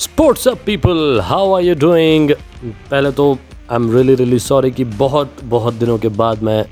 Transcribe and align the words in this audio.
Sports 0.00 0.46
up 0.48 0.58
people 0.66 1.20
how 1.24 1.52
are 1.54 1.62
you 1.62 1.74
doing 1.80 2.30
पहले 2.64 3.10
तो 3.12 3.32
I 3.70 3.76
am 3.76 3.90
really 3.94 4.14
really 4.14 4.38
sorry 4.38 4.70
कि 4.70 4.84
बहुत 5.02 5.42
बहुत 5.44 5.74
दिनों 5.74 5.96
के 5.98 6.08
बाद 6.20 6.42
मैं 6.42 6.64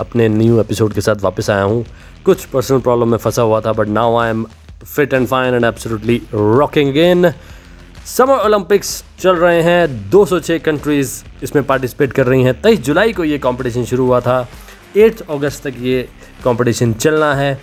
अपने 0.00 0.28
न्यू 0.28 0.58
एपिसोड 0.60 0.94
के 0.94 1.00
साथ 1.00 1.22
वापस 1.22 1.50
आया 1.50 1.62
हूँ। 1.62 1.84
कुछ 2.24 2.44
पर्सनल 2.44 2.80
प्रॉब्लम 2.80 3.08
में 3.08 3.18
फंसा 3.18 3.42
हुआ 3.42 3.60
था 3.60 3.72
but 3.72 3.88
now 3.88 4.16
I 4.18 4.30
am 4.30 4.44
fit 4.84 5.14
and 5.14 5.26
fine 5.26 5.54
and 5.54 5.64
absolutely 5.64 6.20
rocking 6.34 6.90
again 6.90 7.32
summer 8.16 8.44
Olympics 8.44 9.02
चल 9.20 9.36
रहे 9.36 9.62
हैं। 9.62 10.10
206 10.10 10.58
कंट्रीज़ 10.58 11.22
इसमें 11.42 11.64
पार्टिसिपेट 11.66 12.12
कर 12.12 12.26
रही 12.26 12.42
हैं। 12.42 12.60
तेईस 12.62 12.80
जुलाई 12.80 13.12
को 13.12 13.24
ये 13.24 13.38
कंपटीशन 13.38 13.84
शुरू 13.84 14.06
हुआ 14.06 14.20
था। 14.20 14.46
एट्थ 14.96 15.28
अगस्त 15.30 15.66
तक 15.66 15.82
ये 15.82 16.08
कंपटीशन 16.44 16.92
चलना 16.94 17.34
है। 17.34 17.58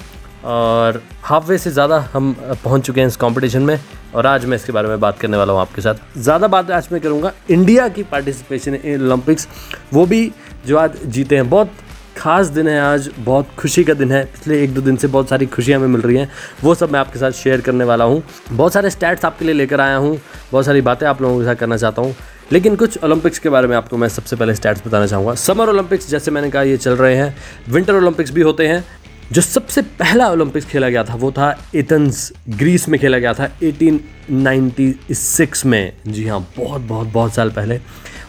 और 0.46 1.04
हाफ़ 1.24 1.50
वे 1.50 1.58
से 1.58 1.72
ज़्यादा 1.72 2.06
हम 2.14 2.36
पहुँच 2.64 2.86
चुके 2.86 3.02
हैं 3.02 3.08
इस 3.08 3.16
कंपटीशन 3.16 3.62
में। 3.62 3.80
और 4.16 4.26
आज 4.26 4.46
मैं 4.46 4.56
इसके 4.56 4.72
बारे 4.72 4.88
में 4.88 5.00
बात 5.00 5.20
करने 5.20 5.38
वाला 5.38 5.54
हूँ 5.54 5.62
आपके 5.62 5.82
साथ। 5.82 6.18
ज़्यादा 6.18 6.48
बात 6.48 6.72
आज 6.72 6.88
मैं 6.92 7.02
करूँगा 7.02 7.32
इंडिया 7.52 7.88
की 7.90 8.04
पार्टिसिपेशन 8.06 8.76
इन 8.76 9.02
ओलंपिक्स 9.02 9.48
वो 9.94 10.06
भी 10.06 10.32
जो 10.68 10.78
आज 10.78 10.98
जीते 11.06 11.36
हैं, 11.36 11.50
बहुत 11.50 11.72
खास 12.18 12.48
दिन 12.48 12.68
है 12.68 12.80
आज, 12.82 13.10
बहुत 13.20 13.48
खुशी 13.58 13.84
का 13.84 13.94
दिन 13.94 14.12
है। 14.12 14.24
पिछले 14.26 14.62
एक 14.64 14.74
दो 14.74 14.82
दिन 14.82 14.98
से 14.98 15.08
बहुत 15.08 15.30
सारी 15.30 15.46
खुशियाँ 15.46 15.80
हमें 15.80 15.88
मिल 15.88 16.02
रही 16.02 16.18
हैं। 16.18 16.30
वो 16.64 16.76
सब 16.76 16.92
मैं 16.92 17.00
आपके 17.00 17.20
साथ 17.20 17.32
शेयर 17.34 17.62
करने 17.62 17.84
वाला 17.84 18.06
हूँ। 18.06 18.22
बहुत 18.52 18.74
सारे 18.74 18.90
स्टैट्स 18.90 19.26
आपके 19.26 19.46
लिए 19.46 19.54
लेकर 19.54 19.82
आया 19.82 19.96
हूँ, 19.96 20.18
बहुत 20.52 20.66
सारी 20.66 20.82
बातें 20.82 21.08
आप 21.08 21.22
लोगों 21.22 21.40
के 21.40 21.46
साथ 21.46 21.56
करना 21.56 21.78
चाहता 21.78 22.02
हूँ। 22.02 22.16
लेकिन 22.52 22.76
कुछ 22.76 23.04
ओलंपिक्स 23.04 23.40
के 23.40 23.50
बारे 23.50 23.68
में 23.68 23.76
आपको 23.76 23.98
मैं 23.98 24.08
सबसे 24.10 24.36
पहले 24.36 24.56
स्टैट्स 24.56 24.88
बताना 24.88 25.08
चाहूँगा। 25.08 25.36
समर 25.36 25.70
ओलंपिक्स 25.70 26.10
जैसे 26.10 26.32
मैंने 26.32 26.50
कहा, 26.50 26.62
ये 26.64 26.78
चल 26.78 26.96
रहे 26.96 27.16
हैं। 27.16 27.36
विंटर 27.70 27.96
ओलंपिक्स 27.96 28.32
भी 28.32 28.42
होते 28.42 28.68
हैं। 28.68 28.84
जो 29.32 29.42
सबसे 29.42 29.82
पहला 29.82 30.30
ओलंपिक्स 30.30 30.68
खेला 30.68 30.90
गया 30.90 31.04
था 31.04 31.16
वो 31.16 31.32
था 31.32 31.66
एथेंस, 31.76 32.34
ग्रीस 32.50 32.90
में 32.90 33.00
खेला 33.00 33.18
गया 33.18 33.34
था 33.34 33.58
1896 33.64 35.66
में। 35.66 35.94
जी 36.08 36.28
हाँ 36.28 36.48
बहुत 36.58 36.82
बहुत 36.82 37.08
बहुत 37.08 37.34
साल 37.34 37.50
पहले। 37.50 37.80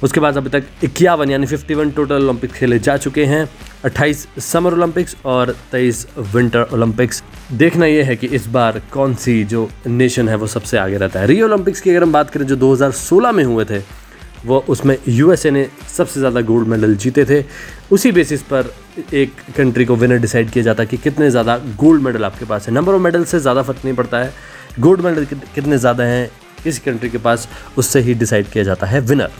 उसके 0.03 0.21
बाद 0.21 0.37
अभी 0.37 0.51
तक 0.51 0.65
इक्यावन, 0.85 1.31
यानी 1.31 1.47
51 1.47 1.97
टोटल 1.97 2.15
ओलंपिक्स 2.15 2.55
खेले 2.55 2.79
जा 2.79 2.97
चुके 2.97 3.25
हैं। 3.25 3.49
28 3.85 4.27
समर 4.39 4.73
ओलंपिक्स 4.73 5.17
और 5.25 5.57
23 5.73 6.07
विंटर 6.35 6.67
ओलंपिक्स। 6.73 7.23
देखना 7.53 7.87
यह 7.87 8.07
है 8.07 8.17
कि 8.17 8.27
इस 8.27 8.47
बार 8.47 8.83
कौन 8.93 9.15
सी 9.15 9.45
जो 9.45 9.71
नेशन 9.87 10.29
है 10.29 10.37
वो 10.37 10.47
सबसे 10.47 10.79
आगे 10.79 10.97
रहता 10.97 11.21
है। 11.21 11.27
रियो 11.27 11.47
ओलंपिक्स 11.47 11.81
की 11.81 11.91
अगर 11.91 12.03
हम 12.03 12.13
बात 12.13 12.31
करें, 12.31 12.47
जो 12.47 12.57
2016 12.57 13.33
में 13.33 13.45
हुए 13.45 13.65
थे 13.65 14.02
वो 14.47 14.59
उसमें 14.69 14.97
यूएसए 15.09 15.51
ने 15.51 15.67
सबसे 15.89 16.21
ज़्यादा 16.21 16.41
गोल्ड 16.43 16.69
मेडल 16.69 16.95
जीते 16.97 17.25
थे। 17.25 17.45
उसी 17.93 18.13
बेसिस 18.13 18.43
पर 18.45 18.73
एक 19.15 19.33
कंट्री 19.57 19.85
को 19.85 19.97
विनर 19.97 20.19
डिसाइड 20.19 20.51
किया 20.51 20.65
जाता 20.65 20.83
है 20.83 20.87
कि 20.89 20.97
कितने 20.99 21.31
ज़्यादा 21.31 21.57
गोल्ड 21.79 22.03
मेडल 22.03 22.25
आपके 22.25 22.45
पास 22.45 22.69
है। 22.69 22.75
नंबर 22.75 22.95
ऑफ़ 22.95 23.03
मेडल 23.03 23.25
से 23.25 23.41
ज़्यादा 23.41 23.63
फ़र्क 23.63 23.85
नहीं 23.85 23.95
पड़ता 23.97 24.19
है। 24.19 24.33
गोल्ड 24.81 25.01
मेडल 25.01 25.25
कितने 25.25 25.79
ज़्यादा 25.79 26.05
हैं, 26.05 26.31
किसी 26.65 26.81
कंट्री 26.85 27.11
के 27.11 27.19
पास 27.21 27.49
उससे 27.79 28.01
ही 28.01 28.15
डिसाइड 28.17 28.51
किया 28.51 28.65
जाता 28.65 28.87
है 28.87 29.01
विनर 29.03 29.31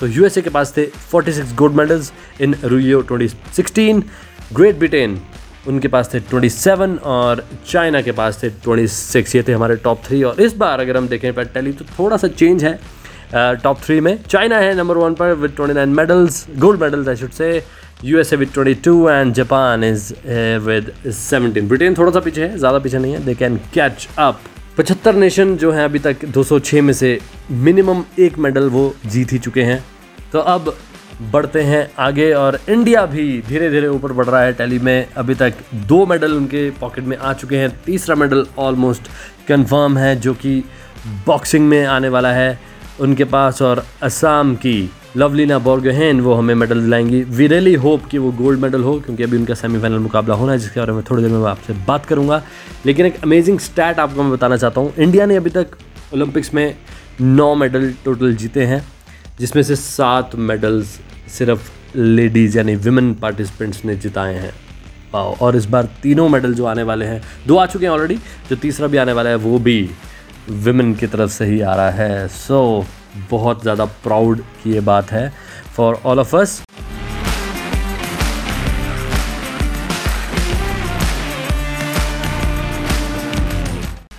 तो 0.00 0.06
यूएसए 0.06 0.42
के 0.42 0.50
पास 0.50 0.72
थे 0.76 0.84
46 1.12 1.54
gold 1.56 1.74
medals 1.74 2.12
in 2.40 2.54
Rio 2.64 3.02
2016 3.04 4.02
Great 4.54 4.78
Britain 4.78 5.18
उनके 5.68 5.88
पास 5.88 6.12
थे 6.14 6.20
27 6.22 6.98
और 7.04 7.44
चाइना 7.68 8.02
के 8.02 8.12
पास 8.12 8.42
थे 8.42 8.50
26 8.66 9.34
ये 9.36 9.42
थे 9.42 9.52
हमारे 9.52 9.76
टॉप 9.84 10.02
थ्री 10.04 10.22
और 10.22 10.40
इस 10.42 10.56
बार 10.56 10.80
अगर 10.80 10.96
हम 10.96 11.08
देखें 11.08 11.32
पैट 11.34 11.52
टैली 11.54 11.72
तो 11.72 11.84
थोड़ा 11.98 12.16
सा 12.16 12.28
चेंज 12.28 12.64
है। 12.64 12.78
टॉप 13.34 13.80
थ्री 13.80 14.00
में। 14.00 14.18
चाइना 14.24 14.58
है 14.58 14.74
नंबर 14.76 14.96
वन 14.96 15.14
पर 15.14 15.32
with 15.34 15.54
29 15.56 15.94
medals 15.96 16.46
gold 16.58 16.82
medals 16.82 17.08
I 17.08 17.16
should 17.16 17.30
say 17.32 17.62
USA 18.04 18.36
with 18.36 18.50
22 18.50 19.08
and 19.10 19.32
Japan 19.34 19.84
is 19.84 20.12
with 20.64 20.92
17 21.14 21.68
Britain 21.68 21.94
थोड़ा 21.94 22.12
सा 22.12 22.20
पीछे 22.20 22.42
है, 22.42 22.58
ज़्यादा 22.58 22.78
पीछे 22.78 22.98
नहीं 22.98 23.12
है। 23.12 23.24
दे 23.24 23.34
कैन 23.34 23.56
कैच 23.74 24.08
अप 24.18 24.40
पचहत्तर 24.78 25.14
नेशन 25.14 25.56
जो 25.56 25.70
हैं 25.72 25.84
अभी 25.84 25.98
तक 25.98 26.24
206 26.28 26.80
में 26.80 26.92
से 26.94 27.18
मिनिमम 27.50 28.04
एक 28.18 28.38
मेडल 28.38 28.68
वो 28.70 28.92
जीत 29.06 29.32
ही 29.32 29.38
चुके 29.38 29.62
हैं। 29.62 29.84
तो 30.32 30.38
अब 30.40 30.74
बढ़ते 31.32 31.60
हैं 31.62 31.88
आगे 31.98 32.32
और 32.34 32.58
इंडिया 32.68 33.04
भी 33.06 33.22
धीरे 33.48 33.70
धीरे 33.70 33.88
ऊपर 33.88 34.12
बढ़ 34.12 34.26
रहा 34.26 34.40
है। 34.42 34.52
टैली 34.52 34.78
में 34.78 35.06
अभी 35.16 35.34
तक 35.34 35.54
दो 35.88 36.04
मेडल 36.06 36.32
उनके 36.32 36.68
पॉकेट 36.80 37.04
में 37.04 37.16
आ 37.16 37.32
चुके 37.32 37.56
हैं। 37.56 37.70
तीसरा 37.84 38.14
मेडल 38.14 38.46
ऑलमोस्ट 38.58 39.08
कंफर्म 39.48 39.96
है 39.98 40.14
जो 40.20 40.34
कि 40.34 40.62
बॉक्सिंग 41.26 41.68
में 41.68 41.84
आने 41.86 42.08
वाला 42.08 42.32
है। 42.32 42.58
उनके 43.00 43.24
पास 43.24 43.62
और 43.62 43.84
असम 44.02 44.54
की 44.54 44.90
लवलीना 45.16 45.58
बोर्गोहेन 45.58 46.20
वो 46.20 46.34
हमें 46.34 46.54
मेडल 46.54 46.80
दिलाएँगी। 46.80 47.22
वी 47.22 47.46
रियली 47.46 47.74
होप 47.74 48.04
कि 48.06 48.18
वो 48.18 48.32
गोल्ड 48.32 48.60
मेडल 48.60 48.82
हो, 48.82 49.00
क्योंकि 49.00 49.22
अभी 49.22 49.36
उनका 49.36 49.54
सेमीफाइनल 49.54 49.98
मुकाबला 49.98 50.34
होना 50.34 50.52
है, 50.52 50.58
जिसके 50.58 50.80
बारे 50.80 50.92
में 50.92 51.02
थोड़ी 51.02 51.22
देर 51.22 51.32
में 51.32 51.38
मैं 51.38 51.50
आपसे 51.50 51.72
बात 51.72 52.06
करूँगा। 52.06 52.42
लेकिन 52.86 53.06
एक 53.06 53.22
अमेजिंग 53.22 53.58
स्टैट 53.58 53.98
आपको 53.98 54.22
मैं 54.22 54.32
बताना 54.32 54.56
चाहता 54.56 54.80
हूँ। 54.80 54.94
इंडिया 54.98 55.26
ने 55.26 55.36
अभी 55.36 55.50
तक 55.50 55.66
ओलंपिक्स 56.14 56.54
में 56.54 56.76
नौ 57.20 57.54
मेडल 57.54 57.92
टोटल 58.04 58.34
जीते 58.34 58.64
हैं, 58.66 58.86
जिसमें 59.40 59.62
से 59.62 59.76
सात 59.76 60.30
मेडल्स 60.34 61.00
सिर्फ़ 61.28 61.72
लेडीज़ 61.96 62.58
यानी 62.58 62.76
विमेन 62.76 63.14
पार्टिसिपेंट्स 63.14 63.84
ने 63.84 63.96
जिताए 63.96 64.34
हैं। 64.34 64.52
और 65.14 65.56
इस 65.56 65.66
बार 65.66 65.88
तीनों 66.02 66.28
मेडल 66.28 66.54
जो 66.54 66.64
आने 66.64 66.82
वाले 66.82 67.04
हैं, 67.04 67.22
दो 67.46 67.56
आ 67.56 67.66
चुके 67.66 67.86
हैं 67.86 67.92
ऑलरेडी 67.92 68.16
जो 68.50 68.56
तीसरा 68.56 68.86
भी 68.86 68.96
आने 68.96 69.12
वाला 69.12 69.30
है, 69.30 69.36
वो 69.36 69.58
भी 69.58 69.90
विमेन 70.48 70.94
की 70.94 71.06
तरफ़ 71.06 71.30
से 71.30 71.44
ही 71.44 71.60
आ 71.60 71.74
रहा 71.74 71.90
है। 71.90 72.28
सो 72.28 72.60
so, 72.80 73.30
बहुत 73.30 73.62
ज़्यादा 73.62 73.84
प्राउड 73.84 74.40
की 74.62 74.72
ये 74.72 74.80
बात 74.82 75.10
है 75.12 75.32
फॉर 75.76 76.00
ऑल 76.04 76.20
ऑफ़ 76.20 76.36
अस 76.36 76.62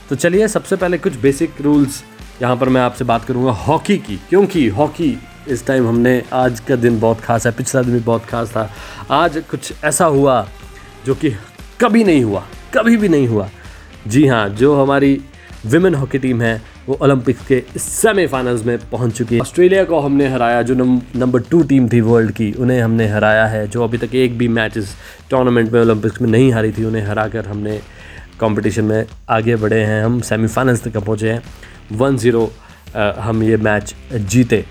तो 0.09 0.15
चलिए 0.15 0.47
सबसे 0.47 0.75
पहले 0.75 0.97
कुछ 0.97 1.15
बेसिक 1.19 1.61
रूल्स 1.61 2.03
यहाँ 2.41 2.55
पर 2.57 2.69
मैं 2.69 2.81
आपसे 2.81 3.03
बात 3.05 3.25
करूँगा 3.25 3.51
हॉकी 3.51 3.97
की 3.97 4.19
क्योंकि 4.29 4.67
हॉकी 4.69 5.17
इस 5.47 5.65
टाइम 5.67 5.87
हमने 5.87 6.21
आज 6.33 6.59
का 6.59 6.75
दिन 6.75 6.99
बहुत 6.99 7.21
खास 7.21 7.45
है 7.45 7.51
पिछला 7.51 7.81
दिन 7.81 7.93
भी 7.93 7.99
बहुत 7.99 8.25
खास 8.25 8.51
था। 8.51 8.69
आज 9.11 9.37
कुछ 9.51 9.71
ऐसा 9.83 10.05
हुआ 10.05 10.47
जो 11.05 11.15
कि 11.15 11.29
कभी 11.81 12.03
नहीं 12.03 12.23
हुआ 12.23 12.43
कभी 12.73 12.97
भी 12.97 13.09
नहीं 13.09 13.27
हुआ। 13.27 13.49
जी 14.07 14.25
हाँ 14.27 14.47
जो 14.49 14.75
हमारी 14.81 15.19
विमेन 15.65 15.95
हॉकी 15.95 16.17
टीम 16.17 16.41
है, 16.41 16.61
वो 16.87 16.97
ओलंपिक्स 17.01 17.45
के 17.47 17.63
सेमीफाइनल्स 17.77 18.65
में 18.65 18.77
पहुँच 18.89 19.13
चुकी 19.13 19.35
है। 19.35 19.41
ऑस्ट्रेलिया 19.41 19.83
को 19.83 19.99
हमने 19.99 20.27
हराया, 20.29 20.61
जो 20.61 20.75
नंबर 20.75 21.41
टू 21.41 21.61
टीम 21.63 21.87
थी 21.89 22.01
वर्ल्ड 22.01 22.31
की, 22.31 22.51
उन्हें 22.53 22.81
हमने 22.81 23.07
हराया 23.07 23.45
है, 23.45 23.67
जो 23.67 23.83
अभी 23.83 23.97
तक 23.97 24.15
एक 24.15 24.37
भी 24.37 24.47
मैच 24.49 24.77
इस 24.77 24.95
टूर्नामेंट 25.29 25.71
में 25.71 25.79
ओलंपिक्स 25.81 26.21
में 26.21 26.29
नहीं 26.29 26.51
हारी 26.53 26.71
थी, 26.71 26.85
उन्हें 26.85 27.05
हरा 27.05 27.27
कर 27.27 27.45
हमने 27.45 27.79
कंपटीशन 28.39 28.85
में 28.85 29.05
आगे 29.29 29.55
बढ़े 29.55 29.79
हैं। 29.79 30.03
हम 30.03 30.19
सेमीफाइनल्स 30.23 30.83
तक 30.83 30.97
पहुँचे 30.97 31.31
हैं। 31.31 31.43
वन 31.91 32.17
ज़ीरो 32.17 32.51
हम 32.95 33.43
ये 33.43 33.57
मैच 33.57 33.95
जीते। 34.13 34.63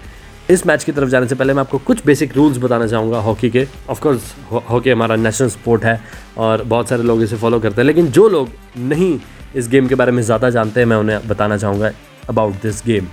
इस 0.50 0.66
मैच 0.66 0.84
की 0.84 0.92
तरफ़ 0.92 1.08
जाने 1.08 1.26
से 1.28 1.34
पहले 1.34 1.52
मैं 1.52 1.60
आपको 1.60 1.78
कुछ 1.78 2.04
बेसिक 2.06 2.36
रूल्स 2.36 2.58
बताना 2.58 2.86
चाहूँगा 2.86 3.18
हॉकी 3.20 3.50
के। 3.50 3.66
ऑफकोर्स 3.90 4.34
हॉकी 4.70 4.90
हमारा 4.90 5.16
नेशनल 5.16 5.48
स्पोर्ट 5.48 5.84
है 5.84 6.00
और 6.38 6.62
बहुत 6.64 6.88
सारे 6.88 7.02
लोग 7.02 7.22
इसे 7.22 7.36
फॉलो 7.36 7.60
करते 7.60 7.80
हैं, 7.80 7.86
लेकिन 7.86 8.06
जो 8.08 8.28
लोग 8.28 8.48
नहीं 8.78 9.18
इस 9.56 9.68
गेम 9.68 9.86
के 9.88 9.94
बारे 9.94 10.12
में 10.12 10.22
ज़्यादा 10.22 10.50
जानते 10.50 10.80
हैं, 10.80 10.86
मैं 10.86 10.96
उन्हें 10.96 11.28
बताना 11.28 11.56
चाहूँगा 11.56 11.90
अबाउट 12.28 12.54
दिस 12.62 12.82
गेम 12.86 13.06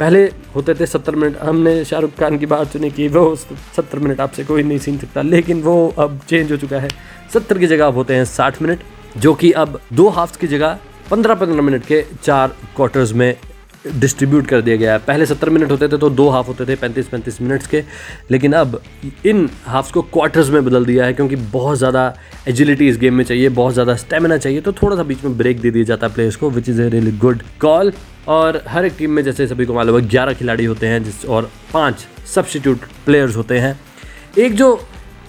पहले 0.00 0.22
होते 0.54 0.74
थे 0.74 0.86
सत्तर 0.86 1.16
मिनट, 1.16 1.36
हमने 1.38 1.84
शाहरुख 1.84 2.10
खान 2.20 2.38
की 2.38 2.46
बात 2.46 2.72
सुनी 2.72 2.90
कि 2.90 3.08
वो 3.08 3.34
सत्तर 3.36 3.98
मिनट 3.98 4.20
आपसे 4.20 4.44
कोई 4.44 4.62
नहीं 4.62 4.78
सीन 4.78 4.98
सकता, 4.98 5.22
लेकिन 5.22 5.62
वो 5.62 5.94
अब 5.98 6.20
चेंज 6.28 6.52
हो 6.52 6.56
चुका 6.56 6.78
है। 6.80 6.88
सत्तर 7.32 7.58
की 7.58 7.66
जगह 7.66 7.86
अब 7.86 7.94
होते 7.94 8.14
हैं 8.14 8.24
साठ 8.26 8.60
मिनट, 8.62 8.80
जो 9.16 9.34
कि 9.34 9.52
अब 9.54 9.80
दो 9.92 10.08
हाफ्स 10.08 10.36
की 10.36 10.46
जगह 10.46 10.78
पंद्रह 11.10 11.34
पंद्रह 11.34 11.62
मिनट 11.62 11.84
के 11.86 12.04
चार 12.22 12.56
क्वार्टर्स 12.76 13.12
में 13.12 13.36
डिस्ट्रीब्यूट 13.86 14.46
कर 14.46 14.60
दिया 14.60 14.76
गया 14.76 14.92
है। 14.92 14.98
पहले 14.98 15.26
सत्तर 15.26 15.50
मिनट 15.50 15.70
होते 15.70 15.88
थे 15.88 15.98
तो 15.98 16.10
दो 16.10 16.28
हाफ़ 16.28 16.46
होते 16.46 16.66
थे, 16.66 16.76
पैंतीस 16.76 17.08
पैंतीस 17.08 17.40
मिनट्स 17.42 17.66
के। 17.66 17.82
लेकिन 18.30 18.52
अब 18.54 18.80
इन 19.26 19.48
हाफ्स 19.66 19.92
को 19.92 20.02
क्वार्टर्स 20.04 20.50
में 20.50 20.64
बदल 20.64 20.84
दिया 20.86 21.06
है 21.06 21.14
क्योंकि 21.14 21.36
बहुत 21.36 21.78
ज़्यादा 21.78 22.14
एजिलिटी 22.48 22.88
इस 22.88 22.98
गेम 22.98 23.14
में 23.14 23.24
चाहिए, 23.24 23.48
बहुत 23.50 23.72
ज़्यादा 23.74 23.94
स्टेमिना 23.96 24.36
चाहिए। 24.38 24.60
तो 24.60 24.72
थोड़ा 24.72 24.96
सा 24.96 25.02
बीच 25.02 25.24
में 25.24 25.36
ब्रेक 25.38 25.60
दे 25.60 25.70
दिया 25.70 25.84
जाता 25.84 26.06
है 26.06 26.14
प्लेयर्स 26.14 26.36
को 26.36 26.50
which 26.50 26.68
is 26.68 26.82
a 26.82 26.88
really 26.88 27.12
good 27.18 27.42
call 27.60 27.92
और 28.28 28.62
हर 28.68 28.84
एक 28.84 28.94
टीम 28.98 29.10
में 29.10 29.22
जैसे 29.22 29.46
सभी 29.46 29.64
को 29.64 29.74
मालूम 29.74 29.96
है, 29.96 30.08
ग्यारह 30.08 30.32
खिलाड़ी 30.34 30.64
होते 30.64 30.86
हैं 30.86 31.02
जिस 31.04 31.24
और 31.26 31.50
पाँच 31.72 32.06
सब्सटीट्यूट 32.26 32.84
प्लेयर्स 33.06 33.36
होते 33.36 33.58
हैं। 33.58 33.78
एक 34.38 34.54
जो 34.54 34.74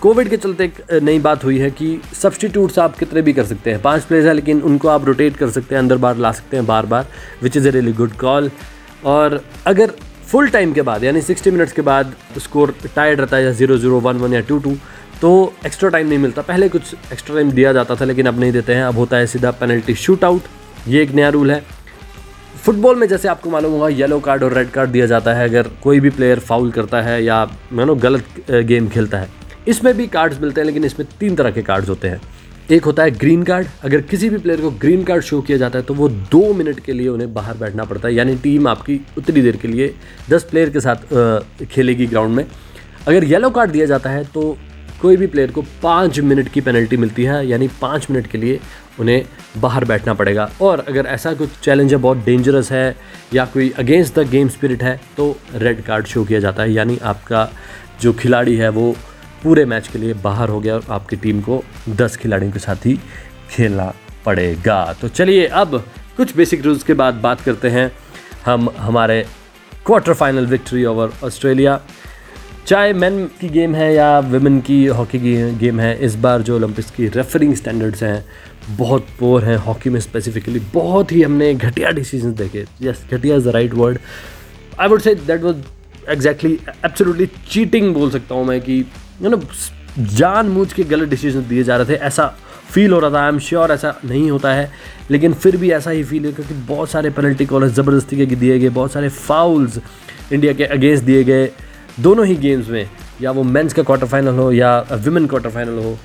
कोविड 0.01 0.29
के 0.29 0.37
चलते 0.37 0.63
एक 0.63 0.75
नई 1.03 1.19
बात 1.19 1.43
हुई 1.43 1.57
है 1.59 1.69
कि 1.71 1.99
सब्सटीट्यूट्स 2.15 2.77
आप 2.79 2.97
कितने 2.97 3.21
भी 3.21 3.33
कर 3.33 3.45
सकते 3.45 3.71
हैं। 3.71 3.81
पाँच 3.81 4.03
प्लेयर्स 4.03 4.27
हैं, 4.27 4.33
लेकिन 4.33 4.61
उनको 4.61 4.87
आप 4.87 5.05
रोटेट 5.05 5.37
कर 5.37 5.49
सकते 5.49 5.75
हैं, 5.75 5.81
अंदर 5.81 5.97
बार 5.97 6.17
ला 6.17 6.31
सकते 6.31 6.57
हैं 6.57 6.65
बार 6.65 6.85
बार 6.85 7.07
which 7.43 7.57
is 7.57 7.67
a 7.67 7.71
really 7.71 7.93
good 7.93 8.11
call 8.17 8.49
और 9.05 9.41
अगर 9.67 9.91
फुल 10.27 10.49
टाइम 10.49 10.73
के 10.73 10.81
बाद, 10.81 11.03
यानी 11.03 11.21
सिक्सटी 11.21 11.51
मिनट्स 11.51 11.73
के 11.73 11.81
बाद 11.81 12.13
स्कोर 12.39 12.73
टाइड 12.95 13.19
रहता 13.19 13.37
है, 13.37 13.43
या 13.43 13.51
ज़ीरो 13.51 13.77
ज़ीरो 13.77 13.99
वन 13.99 14.17
वन 14.17 14.33
या 14.33 14.41
टू 14.41 14.59
टू 14.59 14.75
तो 15.21 15.53
एक्स्ट्रा 15.65 15.89
टाइम 15.89 16.07
नहीं 16.07 16.19
मिलता। 16.19 16.41
पहले 16.43 16.69
कुछ 16.69 16.93
एक्स्ट्रा 17.13 17.35
टाइम 17.35 17.51
दिया 17.51 17.71
जाता 17.73 17.95
था, 17.95 18.05
लेकिन 18.05 18.25
अब 18.25 18.39
नहीं 18.39 18.51
देते 18.51 18.73
हैं। 18.73 18.83
अब 18.83 18.97
होता 18.97 19.17
है 19.17 19.27
सीधा 19.27 19.51
पेनल्टी 19.53 19.95
शूट 19.95 20.23
आउट 20.23 20.87
ये 20.87 21.01
एक 21.03 21.11
नया 21.11 21.29
रूल 21.29 21.51
है। 21.51 21.63
फुटबॉल 22.63 22.95
में 22.95 23.07
जैसे 23.07 23.27
आपको 23.27 23.49
मालूम 23.49 23.71
होगा 23.71 23.87
येलो 23.89 24.19
कार्ड 24.19 24.43
और 24.43 24.53
रेड 24.53 24.69
कार्ड 24.71 24.89
दिया 24.89 25.05
जाता 25.05 25.33
है। 25.33 25.49
अगर 25.49 25.69
कोई 25.83 25.99
भी 25.99 26.09
प्लेयर 26.11 26.39
फाउल 26.41 26.71
करता 26.71 27.01
है, 27.01 27.23
या 27.23 27.43
मानो 27.73 27.95
गलत 27.97 28.45
गेम 28.51 28.87
खेलता 28.89 29.17
है 29.17 29.36
इसमें 29.67 29.93
भी 29.97 30.07
कार्ड्स 30.07 30.41
मिलते 30.41 30.61
हैं, 30.61 30.65
लेकिन 30.65 30.85
इसमें 30.85 31.07
तीन 31.19 31.35
तरह 31.35 31.51
के 31.51 31.61
कार्ड्स 31.63 31.89
होते 31.89 32.07
हैं। 32.07 32.21
एक 32.71 32.85
होता 32.85 33.03
है 33.03 33.11
ग्रीन 33.13 33.43
कार्ड 33.43 33.67
अगर 33.83 34.01
किसी 34.03 34.29
भी 34.29 34.37
प्लेयर 34.37 34.61
को 34.61 34.69
ग्रीन 34.79 35.03
कार्ड 35.03 35.23
शो 35.23 35.41
किया 35.41 35.57
जाता 35.57 35.79
है 35.79 35.85
तो 35.85 35.93
वो 35.93 36.07
दो 36.09 36.53
मिनट 36.53 36.79
के 36.79 36.93
लिए 36.93 37.07
उन्हें 37.07 37.33
बाहर 37.33 37.57
बैठना 37.57 37.83
पड़ता 37.83 38.07
है, 38.07 38.13
यानी 38.15 38.35
टीम 38.37 38.67
आपकी 38.67 38.99
उतनी 39.17 39.41
देर 39.41 39.57
के 39.57 39.67
लिए 39.67 39.93
दस 40.29 40.43
प्लेयर 40.43 40.69
के 40.69 40.79
साथ 40.79 41.65
खेलेगी 41.65 42.07
ग्राउंड 42.07 42.35
में। 42.35 42.45
अगर 43.07 43.23
येलो 43.23 43.49
कार्ड 43.49 43.71
दिया 43.71 43.85
जाता 43.85 44.09
है 44.09 44.23
तो 44.25 44.57
कोई 45.01 45.17
भी 45.17 45.27
प्लेयर 45.27 45.51
को 45.51 45.61
पाँच 45.83 46.19
मिनट 46.19 46.47
की 46.49 46.61
पेनल्टी 46.61 46.97
मिलती 46.97 47.23
है, 47.23 47.45
यानी 47.47 47.67
पाँच 47.81 48.07
मिनट 48.11 48.27
के 48.27 48.37
लिए 48.37 48.59
उन्हें 48.99 49.25
बाहर 49.57 49.85
बैठना 49.85 50.13
पड़ेगा। 50.13 50.49
और 50.61 50.79
अगर 50.79 51.05
ऐसा 51.07 51.33
कुछ 51.33 51.59
चैलेंज 51.63 51.93
है, 51.93 51.97
बहुत 51.99 52.23
डेंजरस 52.25 52.71
है, 52.71 52.95
या 53.33 53.45
कोई 53.47 53.69
अगेंस्ट 53.79 54.19
द 54.19 54.27
गेम 54.29 54.49
स्पिरिट 54.49 54.83
है 54.83 54.99
तो 55.17 55.35
रेड 55.55 55.83
कार्ड 55.83 56.05
शो 56.07 56.23
किया 56.25 56.39
जाता 56.39 56.63
है, 56.63 56.71
यानी 56.73 56.97
आपका 57.03 57.49
जो 58.01 58.13
खिलाड़ी 58.13 58.55
है, 58.55 58.69
वो 58.69 58.95
पूरे 59.43 59.65
मैच 59.65 59.87
के 59.87 59.99
लिए 59.99 60.13
बाहर 60.23 60.49
हो 60.49 60.59
गया 60.59 60.75
और 60.75 60.85
आपकी 60.89 61.15
टीम 61.15 61.41
को 61.41 61.63
दस 61.91 62.15
खिलाड़ियों 62.17 62.51
के 62.51 62.59
साथ 62.59 62.85
ही 62.85 62.97
खेलना 63.51 63.93
पड़ेगा। 64.25 64.81
तो 65.01 65.07
चलिए 65.09 65.45
अब 65.45 65.83
कुछ 66.17 66.35
बेसिक 66.37 66.65
रूल्स 66.65 66.83
के 66.83 66.93
बाद 66.93 67.13
बात 67.23 67.41
करते 67.41 67.69
हैं। 67.69 67.91
हम, 68.45 68.69
हमारे 68.77 69.25
quarter 69.85 70.13
final 70.13 70.45
victory 70.45 70.85
over 70.85 71.11
Australia 71.23 71.79
चाहे 72.67 72.93
मेन 72.93 73.25
की 73.41 73.49
गेम 73.49 73.75
है 73.75 73.93
या 73.93 74.07
वुमेन 74.21 74.59
की 74.61 74.85
हॉकी 74.87 75.19
की 75.19 75.35
गेम 75.57 75.79
है, 75.79 75.97
इस 76.05 76.15
बार 76.15 76.41
जो 76.41 76.55
ओलंपिक्स 76.55 76.89
की 76.91 77.07
रेफरिंग 77.07 77.53
स्टैंडर्ड्स 77.55 78.03
हैं, 78.03 78.25
बहुत 78.77 79.07
पोर 79.19 79.43
हैं। 79.43 79.55
हॉकी 79.57 79.89
में 79.89 79.99
स्पेसिफिकली 79.99 80.59
बहुत 80.73 81.11
ही 81.11 81.21
हमने 81.21 81.53
घटिया 81.53 81.91
डिसीज़न 81.91 82.33
देखे। 82.35 82.65
यस 82.81 83.05
घटिया 83.11 83.35
is 83.35 83.49
the 83.49 83.53
right 83.53 83.73
word 83.73 83.99
I 84.79 84.87
would 84.87 85.01
say 85.01 85.15
that 85.15 85.41
was 85.43 85.63
exactly 86.09 86.53
absolutely 86.85 87.29
cheating 87.49 87.93
बोल 87.93 88.11
सकता 88.11 88.35
हूँ 88.35 88.45
मैं 88.45 88.59
कि 88.61 88.83
यू 89.21 89.29
नो 89.29 89.41
जान 89.99 90.47
मूझ 90.47 90.71
के 90.73 90.83
गलत 90.83 91.09
डिसीज़न 91.09 91.47
दिए 91.47 91.63
जा 91.63 91.77
रहे 91.77 91.85
थे। 91.89 91.99
ऐसा 91.99 92.25
फील 92.71 92.91
हो 92.93 92.99
रहा 92.99 93.11
था 93.11 93.21
आई 93.21 93.27
एम 93.27 93.39
श्योर 93.39 93.71
ऐसा 93.71 93.93
नहीं 94.05 94.29
होता 94.31 94.53
है। 94.53 94.71
लेकिन 95.11 95.33
फिर 95.33 95.57
भी 95.57 95.71
ऐसा 95.71 95.91
ही 95.91 96.03
फील 96.03 96.25
है 96.25 96.31
क्योंकि 96.31 96.53
बहुत 96.53 96.89
सारे 96.89 97.09
पेनल्टी 97.09 97.45
कॉलर 97.45 97.67
ज़बरदस्ती 97.67 98.17
के 98.17 98.35
दिए 98.35 98.59
गए, 98.59 98.69
बहुत 98.69 98.91
सारे 98.91 99.09
फाउल्स 99.09 99.79
इंडिया 100.33 100.53
के 100.53 100.63
अगेंस्ट 100.63 101.03
दिए 101.03 101.23
गए। 101.23 101.49
दोनों 101.99 102.25
ही 102.25 102.35
गेम्स 102.35 102.69
में, 102.69 102.89
या 103.21 103.31
वो 103.31 103.43
मेंस 103.43 103.73
का 103.73 103.83
क्वार्टर 103.83 104.07
फाइनल 104.07 104.35
हो, 104.35 104.51
या 104.51 104.79
वुमेन 104.91 105.27
क्वार्टर 105.27 105.49
फाइनल 105.49 105.83
हो 105.83 105.97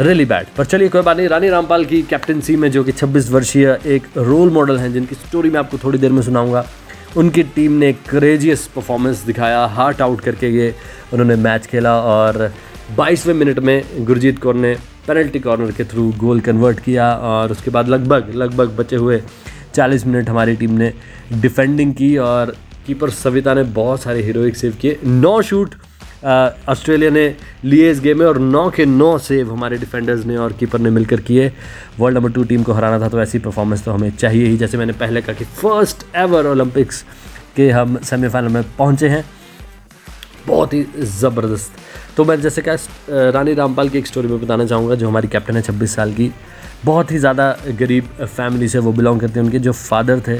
रियली 0.00 0.24
बैड 0.24 0.46
पर 0.56 0.64
चलिए, 0.64 0.88
कोई 0.88 1.02
बात 1.02 1.16
नहीं। 1.16 1.28
रानी 1.28 1.48
रामपाल 1.48 1.84
की 1.84 2.02
कैप्टनसी 2.02 2.56
में, 2.56 2.70
जो 2.70 2.84
कि 2.84 2.92
26 2.92 3.30
वर्षीय 3.30 3.78
एक 3.86 4.06
रोल 4.16 4.50
मॉडल 4.50 4.78
हैं, 4.78 4.92
जिनकी 4.92 5.14
स्टोरी 5.14 5.50
मैं 5.50 5.58
आपको 5.58 5.78
थोड़ी 5.78 5.98
देर 5.98 6.12
में 6.12 6.22
सुनाऊँगा। 6.22 6.66
उनकी 7.16 7.42
टीम 7.54 7.72
ने 7.72 7.92
क्रेजियस 8.08 8.66
परफॉर्मेंस 8.74 9.22
दिखाया 9.26 9.64
हार्ट 9.76 10.00
आउट 10.02 10.20
करके 10.20 10.48
ये 10.48 10.74
उन्होंने 11.12 11.36
मैच 11.36 11.66
खेला 11.66 11.94
और 12.00 12.50
बाईसवें 12.96 13.34
मिनट 13.34 13.58
में 13.58 14.04
गुरजीत 14.06 14.38
कौर 14.38 14.54
ने 14.54 14.74
पेनल्टी 15.06 15.40
कॉर्नर 15.40 15.70
के 15.72 15.84
थ्रू 15.84 16.10
गोल 16.18 16.40
कन्वर्ट 16.40 16.80
किया 16.80 17.12
और 17.30 17.52
उसके 17.52 17.70
बाद 17.70 17.88
लगभग 17.88 18.30
लगभग 18.34 18.76
बचे 18.76 18.96
हुए 18.96 19.20
40 19.74 20.06
मिनट 20.06 20.28
हमारी 20.28 20.56
टीम 20.56 20.70
ने 20.78 20.92
डिफेंडिंग 21.32 21.94
की 21.94 22.16
और 22.16 22.54
कीपर 22.86 23.10
सविता 23.10 23.54
ने 23.54 23.62
बहुत 23.78 24.02
सारे 24.02 24.22
हीरोइक 24.22 24.56
सेव 24.56 24.76
किए। 24.80 24.98
नौ 25.04 25.40
शूट 25.42 25.74
ऑस्ट्रेलिया 26.22 27.10
ने 27.10 27.34
लिए 27.64 27.90
इस 27.90 28.00
गेम 28.00 28.18
में 28.18 28.26
और 28.26 28.38
नौ 28.38 28.68
के 28.70 28.86
नौ 28.86 29.16
सेव 29.18 29.52
हमारे 29.52 29.76
डिफेंडर्स 29.78 30.24
ने 30.26 30.36
और 30.36 30.52
कीपर 30.52 30.80
ने 30.80 30.90
मिलकर 30.90 31.20
किए। 31.22 31.50
वर्ल्ड 31.98 32.18
नंबर 32.18 32.32
टू 32.32 32.44
टीम 32.44 32.62
को 32.62 32.72
हराना 32.72 32.98
था 33.00 33.08
तो 33.08 33.20
ऐसी 33.22 33.38
परफॉर्मेंस 33.38 33.84
तो 33.84 33.92
हमें 33.92 34.10
चाहिए 34.10 34.46
ही, 34.46 34.56
जैसे 34.56 34.78
मैंने 34.78 34.92
पहले 34.94 35.22
कहा 35.22 35.34
कि 35.34 35.44
फ़र्स्ट 35.44 36.04
एवर 36.16 36.46
ओलंपिक्स 36.46 37.04
के 37.56 37.70
हम 37.70 37.98
सेमीफाइनल 38.00 38.48
में 38.48 38.62
पहुँचे 38.78 39.08
हैं। 39.08 39.24
बहुत 40.46 40.72
ही 40.72 40.82
ज़बरदस्त। 41.20 41.72
तो 42.16 42.24
मैं 42.24 42.40
जैसे 42.40 42.62
क्या 42.62 42.76
रानी 43.30 43.54
रामपाल 43.54 43.88
की 43.88 43.98
एक 43.98 44.06
स्टोरी 44.06 44.28
में 44.28 44.40
बताना 44.40 44.64
चाहूँगा, 44.66 44.94
जो 44.94 45.08
हमारी 45.08 45.28
कैप्टन 45.28 45.56
है 45.56 45.62
छब्बीस 45.62 45.94
साल 45.94 46.12
की। 46.14 46.30
बहुत 46.84 47.10
ही 47.12 47.18
ज़्यादा 47.18 47.56
गरीब 47.78 48.04
फैमिली 48.16 48.68
से 48.68 48.78
वो 48.78 48.92
बिलोंग 48.92 49.20
करते 49.20 49.40
हैं 49.40 49.46
उनके, 49.46 49.58
जो 49.58 49.72
फादर 49.72 50.20
थे, 50.20 50.38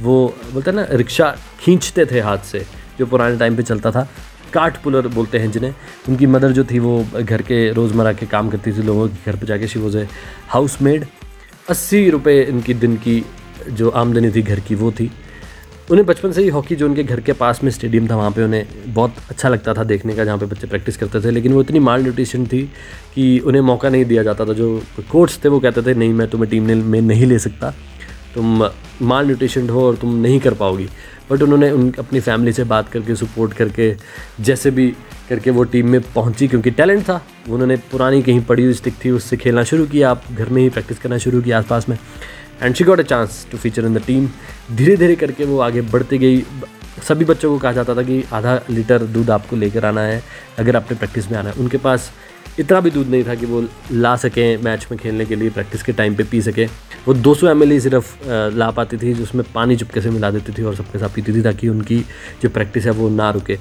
वो 0.00 0.34
बोलते 0.52 0.70
हैं 0.70 0.76
ना, 0.76 0.86
रिक्शा 0.92 1.34
खींचते 1.60 2.04
थे 2.06 2.20
हाथ 2.20 2.38
से, 2.44 2.64
जो 2.98 3.06
पुराने 3.06 3.38
टाइम 3.38 3.56
पे 3.56 3.62
चलता 3.62 3.90
था। 3.90 4.06
काट 4.52 4.76
पुलर 4.82 5.08
बोलते 5.08 5.38
हैं 5.38 5.50
जिन्हें। 5.50 5.74
उनकी 6.08 6.26
मदर 6.26 6.52
जो 6.52 6.64
थी 6.64 6.78
वो 6.78 7.04
घर 7.20 7.42
के 7.42 7.70
रोज़मर्रा 7.72 8.12
के 8.12 8.26
काम 8.26 8.50
करती 8.50 8.72
थी, 8.72 8.82
लोगों 8.82 9.08
के 9.08 9.30
घर 9.32 9.38
पर 9.38 9.46
जाके 9.46 9.68
she 9.68 9.78
was 9.78 9.98
a 9.98 10.06
house 10.48 10.80
maid 10.82 11.06
अस्सी 11.70 12.08
रुपये 12.10 12.42
इनकी 12.42 12.74
दिन 12.74 12.96
की 12.96 13.22
जो 13.70 13.90
आमदनी 13.90 14.30
थी 14.30 14.42
घर 14.42 14.60
की 14.60 14.74
वो 14.74 14.92
थी। 14.92 15.10
उन्हें 15.90 16.06
बचपन 16.06 16.32
से 16.32 16.42
ही 16.42 16.48
हॉकी 16.48 16.76
जो 16.76 16.86
उनके 16.86 17.02
घर 17.02 17.20
के 17.20 17.32
पास 17.32 17.62
में 17.64 17.70
स्टेडियम 17.70 18.08
था, 18.08 18.16
वहाँ 18.16 18.30
पे 18.30 18.42
उन्हें 18.42 18.66
बहुत 18.86 19.14
अच्छा 19.30 19.48
लगता 19.48 19.74
था 19.74 19.84
देखने 19.84 20.14
का, 20.14 20.24
जहाँ 20.24 20.38
पे 20.38 20.46
बच्चे 20.46 20.66
प्रैक्टिस 20.66 20.96
करते 20.96 21.20
थे। 21.20 21.30
लेकिन 21.30 21.52
वो 21.52 21.60
इतनी 21.60 21.78
माल 21.78 22.02
न्यूट्रिशन 22.02 22.46
थी 22.46 22.62
कि 23.14 23.38
उन्हें 23.38 23.62
मौका 23.62 23.88
नहीं 23.88 24.04
दिया 24.04 24.22
जाता 24.22 24.44
था। 24.44 24.52
जो 24.52 24.82
कोच 25.10 25.38
थे 25.44 25.48
वो 25.48 25.60
कहते 25.60 25.82
थे, 25.82 25.94
नहीं, 25.94 26.12
मैं 26.12 26.28
तुम्हें 26.28 26.50
टीम 26.50 26.70
में 26.86 27.00
नहीं 27.00 27.26
ले 27.26 27.38
सकता। 27.38 27.74
तुम 28.34 28.68
माल 29.02 29.26
न्यूट्रिशन 29.26 29.68
हो 29.68 29.86
और 29.86 29.96
तुम 29.96 30.14
नहीं 30.16 30.40
कर 30.40 30.54
पाओगी। 30.54 30.88
बट 31.30 31.42
उन्होंने 31.42 31.70
उन, 31.70 31.92
अपनी 31.98 32.20
फैमिली 32.20 32.52
से 32.52 32.64
बात 32.64 32.88
करके 32.88 33.14
सपोर्ट 33.16 33.52
करके, 33.52 33.94
जैसे 34.40 34.70
भी 34.70 34.88
करके 35.28 35.50
वो 35.50 35.64
टीम 35.64 35.88
में 35.88 36.00
पहुँची, 36.00 36.48
क्योंकि 36.48 36.70
टैलेंट 36.70 37.02
था। 37.02 37.20
उन्होंने 37.50 37.76
पुरानी 37.76 38.22
कहीं 38.22 38.40
पड़ी 38.44 38.64
हुई 38.64 38.74
स्टिक 38.74 38.94
थी, 39.04 39.10
उससे 39.10 39.36
खेलना 39.36 39.64
शुरू 39.64 39.86
किया। 39.86 40.10
आप 40.10 40.24
घर 40.32 40.48
में 40.48 40.62
ही 40.62 40.68
प्रैक्टिस 40.70 40.98
करना 40.98 41.18
शुरू 41.18 41.42
किया 41.42 41.58
आसपास 41.58 41.88
में। 41.88 41.98
And 42.62 42.74
she 42.74 42.84
got 42.84 43.00
a 43.00 43.02
chance 43.02 43.46
to 43.52 43.58
feature 43.58 43.84
in 43.84 43.94
the 43.94 44.02
team 44.06 44.28
धीरे 44.72 44.96
धीरे 44.96 45.16
करके 45.16 45.44
वो 45.44 45.58
आगे 45.58 45.80
बढ़ती 45.80 46.18
गई। 46.18 46.44
सभी 47.08 47.24
बच्चों 47.24 47.50
को 47.50 47.58
कहा 47.58 47.72
जाता 47.72 47.94
था 47.94 48.02
कि 48.02 48.24
आधा 48.32 48.60
लीटर 48.70 49.02
दूध 49.02 49.30
आपको 49.30 49.56
लेकर 49.56 49.84
आना 49.84 50.00
है, 50.00 50.22
अगर 50.58 50.76
आपने 50.76 50.96
प्रैक्टिस 50.96 51.30
में 51.30 51.38
आना 51.38 51.48
है। 51.48 51.54
उनके 51.54 51.78
पास 51.78 52.10
इतना 52.60 52.80
भी 52.80 52.90
दूध 52.90 53.08
नहीं 53.08 53.24
था 53.24 53.34
कि 53.34 53.46
वो 53.46 53.62
ला 53.92 54.14
सकें 54.16 54.62
मैच 54.62 54.86
में 54.90 54.98
खेलने 55.00 55.26
के 55.26 55.36
लिए 55.36 55.50
प्रैक्टिस 55.50 55.82
के 55.82 55.92
टाइम 55.92 56.14
पे 56.14 56.24
पी 56.24 56.42
सकें। 56.42 56.66
वो 57.06 57.14
200 57.14 57.34
सौ 57.34 57.54
ही 57.54 57.80
सिर्फ़ 57.80 58.16
ला 58.54 58.70
पाती 58.70 58.96
थी, 58.96 59.12
जिसमें 59.14 59.44
पानी 59.54 59.76
चुपके 59.76 60.00
से 60.00 60.10
मिला 60.10 60.30
देती 60.30 60.52
थी 60.52 60.62
और 60.62 60.74
सबके 60.74 60.98
साथ 60.98 61.08
पीती 61.08 61.32
थी 61.32 61.42
ताकि 61.42 61.68
उनकी 61.68 62.04
जो 62.42 62.48
प्रैक्टिस 62.48 62.86
है 62.86 62.92
वो 62.92 63.08
ना 63.08 63.30
रुके। 63.30 63.58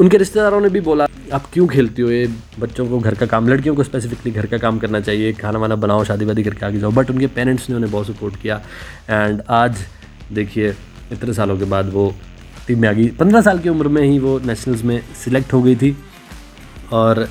उनके 0.00 0.16
रिश्तेदारों 0.16 0.60
ने 0.60 0.68
भी 0.68 0.80
बोला, 0.80 1.06
आप 1.32 1.46
क्यों 1.52 1.66
खेलती 1.66 2.02
हो? 2.02 2.10
ये 2.10 2.28
बच्चों 2.58 2.88
को 2.88 2.98
घर 2.98 3.14
का 3.14 3.26
काम, 3.26 3.48
लड़कियों 3.48 3.74
को 3.74 3.82
स्पेसिफिकली 3.82 4.32
घर 4.32 4.46
का 4.46 4.58
काम 4.58 4.78
करना 4.78 5.00
चाहिए 5.00 5.32
खाना 5.32 5.58
वाना 5.58 5.76
बनाओ 5.76 6.04
शादी 6.04 6.24
वादी 6.24 6.42
करके 6.42 6.66
आगे 6.66 6.78
जाओ। 6.78 6.90
बट 6.90 7.10
उनके 7.10 7.26
पेरेंट्स 7.26 7.70
ने 7.70 7.76
उन्हें 7.76 7.92
बहुत 7.92 8.06
सपोर्ट 8.06 8.36
किया। 8.36 8.60
एंड 9.10 9.42
आज, 9.50 9.76
देखिए, 10.32 10.74
इतने 11.12 11.32
सालों 11.32 11.58
के 11.58 11.64
बाद 11.64 11.90
वो 11.92 12.14
टीम 12.66 12.80
में 12.80 12.88
आ 12.88 12.92
गई। 12.92 13.08
पंद्रह 13.08 13.40
साल 13.40 13.58
की 13.58 13.68
उम्र 13.68 13.88
में 13.88 14.02
ही 14.02 14.18
वो 14.18 14.38
नेशनल्स 14.38 14.84
में 14.84 15.00
सिलेक्ट 15.24 15.52
हो 15.52 15.62
गई 15.62 15.76
थी। 15.76 15.96
और 16.92 17.28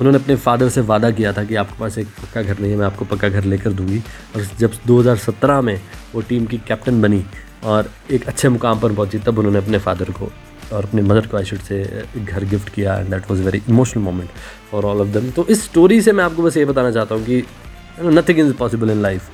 उन्होंने 0.00 0.18
अपने 0.18 0.36
फादर 0.36 0.68
से 0.68 0.80
वादा 0.80 1.10
किया 1.10 1.32
था 1.32 1.44
कि 1.44 1.54
आपके 1.54 1.78
पास 1.80 1.98
एक 1.98 2.06
पक्का 2.22 2.42
घर 2.42 2.58
नहीं 2.58 2.70
है, 2.70 2.76
मैं 2.76 2.86
आपको 2.86 3.04
पक्का 3.04 3.28
घर 3.28 3.44
लेकर 3.44 3.72
दूँगी। 3.72 3.98
और 4.36 4.46
जब 4.58 4.72
2017 4.86 5.60
में 5.62 5.80
वो 6.14 6.20
टीम 6.28 6.46
की 6.46 6.58
कैप्टन 6.68 7.00
बनी 7.02 7.24
और 7.64 7.90
एक 8.10 8.26
अच्छे 8.28 8.48
मुकाम 8.48 8.80
पर 8.80 8.92
पहुँची, 8.92 9.18
तब 9.18 9.38
उन्होंने 9.38 9.58
अपने 9.58 9.78
फादर 9.78 10.10
को 10.10 10.30
और 10.72 10.84
अपने 10.84 11.02
मदर 11.02 11.26
को 11.26 11.36
आई 11.36 11.44
से 11.44 12.04
घर 12.18 12.44
गिफ्ट 12.44 12.68
किया 12.74 12.94
and 12.96 13.08
that 13.10 13.30
was 13.30 13.40
very 13.40 13.62
emotional 13.68 14.02
moment 14.02 14.30
for 14.70 14.84
all 14.84 15.00
of 15.00 15.08
them 15.08 15.30
तो 15.30 15.46
इस 15.46 15.64
स्टोरी 15.64 16.00
से 16.02 16.12
मैं 16.12 16.24
आपको 16.24 16.42
बस 16.42 16.56
ये 16.56 16.64
बताना 16.64 16.90
चाहता 16.90 17.14
हूँ 17.14 17.24
कि 17.24 17.42
nothing 18.02 18.38
is 18.38 18.52
possible 18.54 18.90
in 18.90 19.02
life 19.02 19.28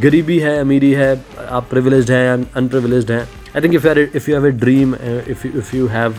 गरीबी 0.00 0.38
है, 0.38 0.58
अमीरी 0.58 0.92
है, 0.92 1.24
आप 1.48 1.68
प्रिविलेज 1.70 2.10
हैं 2.10 2.52
अनप्रिविलेज 2.56 3.10
हैं. 3.10 3.22
I 3.56 3.62
think 3.62 3.74
if 3.74 3.86
you 3.88 4.06
if 4.14 4.30
you 4.30 4.36
have 4.36 4.46
a 4.46 4.50
dream 4.50 4.94
if 4.94 5.76
you 5.76 5.86
have 5.86 6.14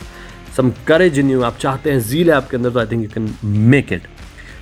some 0.57 0.71
courage 0.87 1.19
in 1.19 1.29
you 1.29 1.41
आप 1.43 1.57
चाहते 1.59 1.91
हैं 1.91 1.99
जील 2.07 2.29
है 2.29 2.35
आपके 2.35 2.57
अंदर 2.57 2.69
तो 2.69 2.79
I 2.79 2.85
think 2.91 3.03
you 3.03 3.09
can 3.13 3.33
make 3.43 3.93
it 3.93 4.07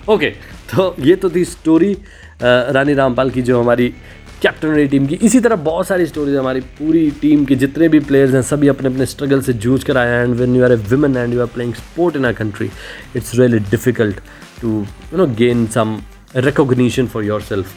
okay 0.10 0.29
तो 0.75 0.96
ये 1.00 1.15
तो 1.15 1.29
थी 1.29 1.43
स्टोरी 1.46 1.98
रानी 2.43 2.93
रामपाल 2.93 3.29
की 3.29 3.41
जो 3.41 3.62
हमारी 3.62 3.93
कैप्टन 4.41 4.67
रही 4.67 4.88
टीम 4.88 5.08
की। 5.08 5.15
इसी 5.15 5.39
तरह 5.39 5.55
बहुत 5.55 5.88
सारी 5.88 6.05
स्टोरीज 6.05 6.36
हमारी 6.36 6.60
पूरी 6.77 7.10
टीम 7.22 7.43
के, 7.46 7.55
जितने 7.55 7.88
भी 7.89 8.00
प्लेयर्स 8.00 8.34
हैं, 8.34 8.41
सभी 8.41 8.67
अपने 8.67 8.89
अपने 8.89 9.05
स्ट्रगल 9.05 9.41
से 9.41 9.53
जूझ 9.55 9.84
कर 9.84 9.98
आए 9.98 10.24
and 10.24 10.36
when 10.36 10.55
you 10.55 10.63
are 10.63 10.72
a 10.72 10.75
women 10.89 11.17
and 11.17 11.34
you 11.34 11.41
are 11.41 11.48
playing 11.55 11.74
sport 11.74 12.15
in 12.15 12.25
our 12.25 12.34
country 12.34 12.69
it's 13.15 13.36
really 13.36 13.60
difficult 13.60 14.19
to 14.62 14.69
you 15.13 15.17
know 15.17 15.25
gain 15.38 15.65
some 15.67 15.98
recognition 16.36 17.08
for 17.08 17.24
yourself 17.41 17.74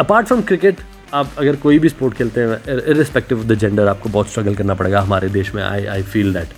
apart 0.00 0.26
from 0.26 0.42
cricket 0.42 0.80
आप 1.14 1.32
अगर 1.38 1.56
कोई 1.56 1.78
भी 1.78 1.88
स्पोर्ट 1.88 2.14
खेलते 2.16 2.40
हैं 2.40 2.76
इरिस्पेक्टिव 2.90 3.38
ऑफ़ 3.38 3.46
द 3.46 3.58
जेंडर 3.58 3.88
आपको 3.88 4.08
बहुत 4.08 4.30
struggle 4.30 4.54
करना 4.54 4.74
पड़ेगा 4.74 5.00
हमारे 5.00 5.28
देश 5.30 5.54
में। 5.54 5.62
I 5.62 5.84
I 5.86 6.02
feel 6.02 6.32
that 6.34 6.48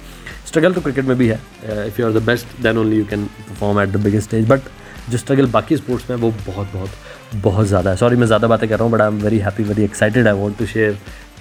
struggle 0.46 0.72
तो 0.72 0.80
क्रिकेट 0.80 1.04
में 1.04 1.16
भी 1.18 1.28
है। 1.28 1.40
If 1.86 2.00
you 2.00 2.06
are 2.06 2.12
the 2.12 2.22
best 2.24 2.60
then 2.62 2.78
only 2.78 2.98
you 2.98 3.04
can 3.06 3.24
perform 3.24 3.80
at 3.80 3.88
the 3.88 4.02
biggest 4.04 4.28
stage 4.28 4.48
but 4.48 4.60
जो 5.10 5.18
स्ट्रगल 5.18 5.46
बाकी 5.50 5.76
स्पोर्ट्स 5.76 6.10
में 6.10 6.16
वो 6.16 6.30
बहुत 6.46 6.72
बहुत 6.74 6.90
बहुत 7.42 7.66
ज़्यादा 7.66 7.90
है। 7.90 7.96
सॉरी 7.96 8.16
मैं 8.16 8.26
ज़्यादा 8.26 8.48
बातें 8.48 8.68
कर 8.68 8.78
रहा 8.78 8.84
हूँ 8.84 8.92
but 8.92 9.00
I 9.00 9.08
am 9.08 9.18
very 9.20 9.38
happy 9.38 9.62
very 9.64 9.84
excited 9.84 10.28
I 10.28 10.34
want 10.34 10.58
to 10.58 10.66
share 10.66 10.98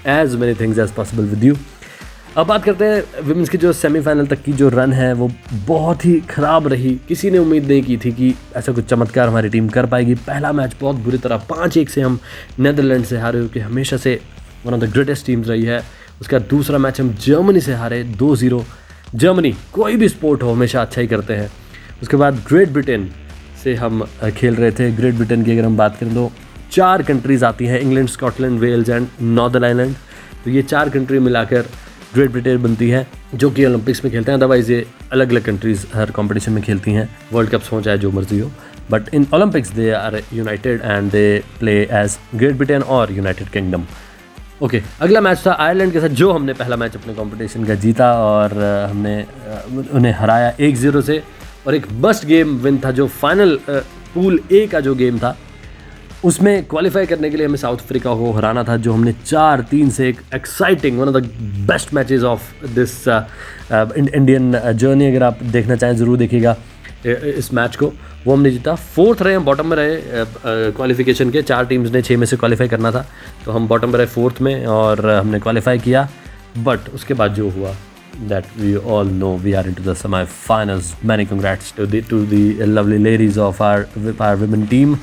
as 0.09 0.35
many 0.35 0.53
things 0.59 0.79
as 0.79 0.91
possible 0.93 1.23
with 1.25 1.43
you 1.43 1.55
अब 2.37 2.47
बात 2.47 2.63
करते 2.63 2.85
हैं 2.85 3.23
विमेंस 3.23 3.49
की 3.49 3.57
जो 3.57 3.71
सेमीफाइनल 3.73 4.27
तक 4.27 4.41
की 4.43 4.53
जो 4.53 4.69
रन 4.69 4.93
है, 4.93 5.11
वो 5.13 5.29
बहुत 5.67 6.05
ही 6.05 6.19
ख़राब 6.29 6.67
रही। 6.67 6.93
किसी 7.07 7.29
ने 7.31 7.37
उम्मीद 7.37 7.67
नहीं 7.67 7.81
की 7.83 7.97
थी 7.97 8.11
कि 8.11 8.33
ऐसा 8.55 8.71
कुछ 8.71 8.85
चमत्कार 8.85 9.27
हमारी 9.27 9.49
टीम 9.49 9.67
कर 9.69 9.85
पाएगी। 9.85 10.15
पहला 10.17 10.51
मैच 10.51 10.75
बहुत 10.81 10.95
बुरी 10.97 11.17
तरह, 11.17 11.37
पाँच 11.49 11.77
एक 11.77 11.89
से 11.89 12.01
हम 12.01 12.17
नैदरलैंड 12.59 13.05
से 13.05 13.17
हारे, 13.17 13.39
क्योंकि 13.39 13.59
हमेशा 13.59 13.97
से 13.97 14.19
one 14.65 14.73
of 14.73 14.81
the 14.81 14.89
greatest 14.93 15.25
teams 15.25 15.47
रही 15.47 15.63
है। 15.63 15.81
उसका 16.21 16.39
दूसरा 16.39 16.77
मैच 16.77 17.01
हम 17.01 17.13
जर्मनी 17.21 17.61
से 17.61 17.73
हारे, 17.73 18.03
दो 18.03 18.35
ज़ीरो 18.35 18.65
जर्मनी, 19.13 19.53
कोई 19.73 19.95
भी 19.95 20.07
स्पोर्ट 20.09 20.43
हो, 20.43 20.51
हमेशा 20.51 20.81
अच्छा 20.81 21.01
ही 21.01 21.07
करते 21.07 21.33
हैं। 21.33 21.49
उसके 22.01 22.17
बाद 22.17 22.43
ग्रेट 22.47 22.69
ब्रिटेन 22.69 23.09
से 23.63 23.73
हम 23.75 24.03
खेल 24.37 24.55
रहे 24.55 24.71
थे। 24.71 24.89
ग्रेट 24.91 25.15
ब्रिटेन 25.15 25.43
की 25.43 25.51
अगर 25.51 25.65
हम 25.65 25.77
बात 25.77 25.97
करें 25.99 26.13
तो 26.13 26.31
चार 26.71 27.01
कंट्रीज़ 27.03 27.45
आती 27.45 27.65
हैं 27.65 27.79
England 27.79 28.07
Scotland 28.09 28.59
Wales 28.59 28.89
and 28.89 29.07
Northern 29.21 29.63
island 29.63 29.95
तो 30.43 30.51
ये 30.51 30.61
चार 30.63 30.89
कंट्री 30.89 31.19
मिलाकर 31.19 31.65
ग्रेट 32.13 32.31
ब्रिटेन 32.31 32.61
बनती 32.63 32.89
है, 32.89 33.07
जो 33.35 33.49
कि 33.49 33.65
ओलंपिक्स 33.65 34.03
में 34.05 34.11
खेलते 34.13 34.31
हैं। 34.31 34.37
अदरवाइज़ 34.37 34.71
ये 34.71 34.85
अलग 35.11 35.31
अलग 35.31 35.43
कंट्रीज़ 35.43 35.85
हर 35.93 36.11
कंपटीशन 36.11 36.51
में 36.51 36.63
खेलती 36.63 36.91
हैं। 36.91 37.07
वर्ल्ड 37.33 37.49
कप्स 37.51 37.71
हो, 37.71 37.81
चाहे 37.81 37.97
जो 37.97 38.11
मर्ज़ी 38.11 38.39
हो। 38.39 38.51
But 38.91 39.13
in 39.13 39.27
Olympics 39.33 39.69
they 39.71 39.89
are 39.91 40.21
united 40.33 40.81
and 40.81 41.11
they 41.11 41.43
play 41.59 41.81
as 41.91 42.17
Great 42.35 42.55
Britain 42.55 42.81
और 42.81 43.11
यूनाइटेड 43.13 43.49
किंगडम 43.49 43.85
ओके 44.61 44.81
अगला 45.01 45.21
मैच 45.21 45.45
था 45.45 45.51
आयरलैंड 45.59 45.91
के 45.93 45.99
साथ, 45.99 46.09
जो 46.09 46.31
हमने 46.31 46.53
पहला 46.53 46.75
मैच 46.75 46.95
अपने 46.95 47.13
कंपटीशन 47.13 47.63
का 47.65 47.75
जीता 47.75 48.11
और 48.15 48.53
हमने 48.89 49.15
उन्हें 49.93 50.13
हराया 50.15 50.53
एक 50.59 50.75
ज़ीरो 50.77 51.01
से। 51.01 51.21
और 51.67 51.75
एक 51.75 51.87
मस्ट 52.01 52.25
गेम 52.25 52.55
विन 52.59 52.79
था 52.85 52.91
जो 52.91 53.07
फाइनल 53.09 53.59
पूल 53.69 54.39
ए 54.51 54.65
का 54.67 54.79
जो 54.79 54.95
गेम 54.95 55.17
था, 55.19 55.35
उसमें 56.23 56.63
क्वालिफाई 56.65 57.05
करने 57.05 57.29
के 57.29 57.37
लिए 57.37 57.45
हमें 57.45 57.57
साउथ 57.57 57.77
अफ्रीका 57.77 58.13
को 58.15 58.31
हराना 58.31 58.63
था, 58.63 58.75
जो 58.77 58.93
हमने 58.93 59.13
चार 59.25 59.61
तीन 59.69 59.89
से 59.89 60.07
एक 60.09 60.21
exciting 60.35 60.99
one 60.99 61.07
of 61.07 61.15
the 61.17 61.29
best 61.69 61.93
matches 61.93 62.23
of 62.23 62.65
this 62.75 63.07
Indian 63.07 64.59
journey 64.73 65.07
अगर 65.07 65.23
आप 65.23 65.43
देखना 65.43 65.75
चाहें, 65.75 65.95
ज़रूर 65.95 66.17
देखिएगा। 66.17 66.55
इस 67.05 67.53
मैच 67.53 67.75
को। 67.75 67.91
वो 68.25 68.33
हमने 68.33 68.51
जीता। 68.51 68.75
फोर्थ 68.75 69.21
रहे, 69.21 69.35
हम 69.35 69.45
बॉटम 69.45 69.67
में 69.67 69.77
रहे। 69.77 70.71
क्वालिफिकेशन 70.71 71.29
के 71.31 71.41
चार 71.41 71.65
टीम्स 71.65 71.91
ने 71.91 72.01
छः 72.01 72.17
में 72.17 72.25
से 72.27 72.37
क्वालिफाई 72.37 72.67
करना 72.67 72.91
था। 72.91 73.05
तो 73.45 73.51
हम 73.51 73.67
बॉटम 73.67 73.89
में 73.89 73.97
रहे 73.97 74.07
फोर्थ 74.07 74.41
में 74.41 74.65
और 74.65 75.09
हमने 75.09 75.39
क्वालिफाई 75.39 75.79
किया। 75.79 76.07
बट 76.57 76.93
उसके 76.93 77.13
बाद 77.13 77.33
जो 77.33 77.49
हुआ, 77.49 77.75
that 78.29 78.49
we 78.61 78.71
all 78.93 79.07
know 79.19 79.29
we 79.43 79.53
are 79.59 79.63
into 79.69 79.83
the 79.85 79.93
semi-finals. 79.99 80.89
Many 81.11 81.23
congrats 81.29 81.71
to 81.77 81.85
the 81.93 82.01
to 82.09 82.19
the 82.33 82.41
lovely 82.73 82.99
ladies 83.05 83.39
of 83.45 83.61
our 83.67 83.87
our 84.25 84.35
women 84.41 84.67
team. 84.73 84.93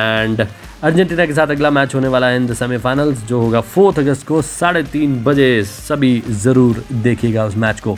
And 0.00 0.40
Argentina 0.82 1.26
के 1.26 1.34
साथ 1.34 1.46
अगला 1.50 1.70
मैच 1.70 1.94
होने 1.94 2.08
वाला 2.08 2.28
है 2.28 2.36
इन 2.36 2.46
द 2.46 2.54
सेमीफाइनल्स 2.54 3.22
जो 3.28 3.40
होगा 3.40 3.60
फोर्थ 3.74 3.98
अगस्त 3.98 4.26
को 4.28 4.40
साढ़े 4.42 4.82
तीन 4.92 5.14
बजे। 5.24 5.62
सभी 5.64 6.22
ज़रूर 6.42 6.82
देखिएगा 6.92 7.44
उस 7.46 7.56
मैच 7.56 7.80
को। 7.80 7.96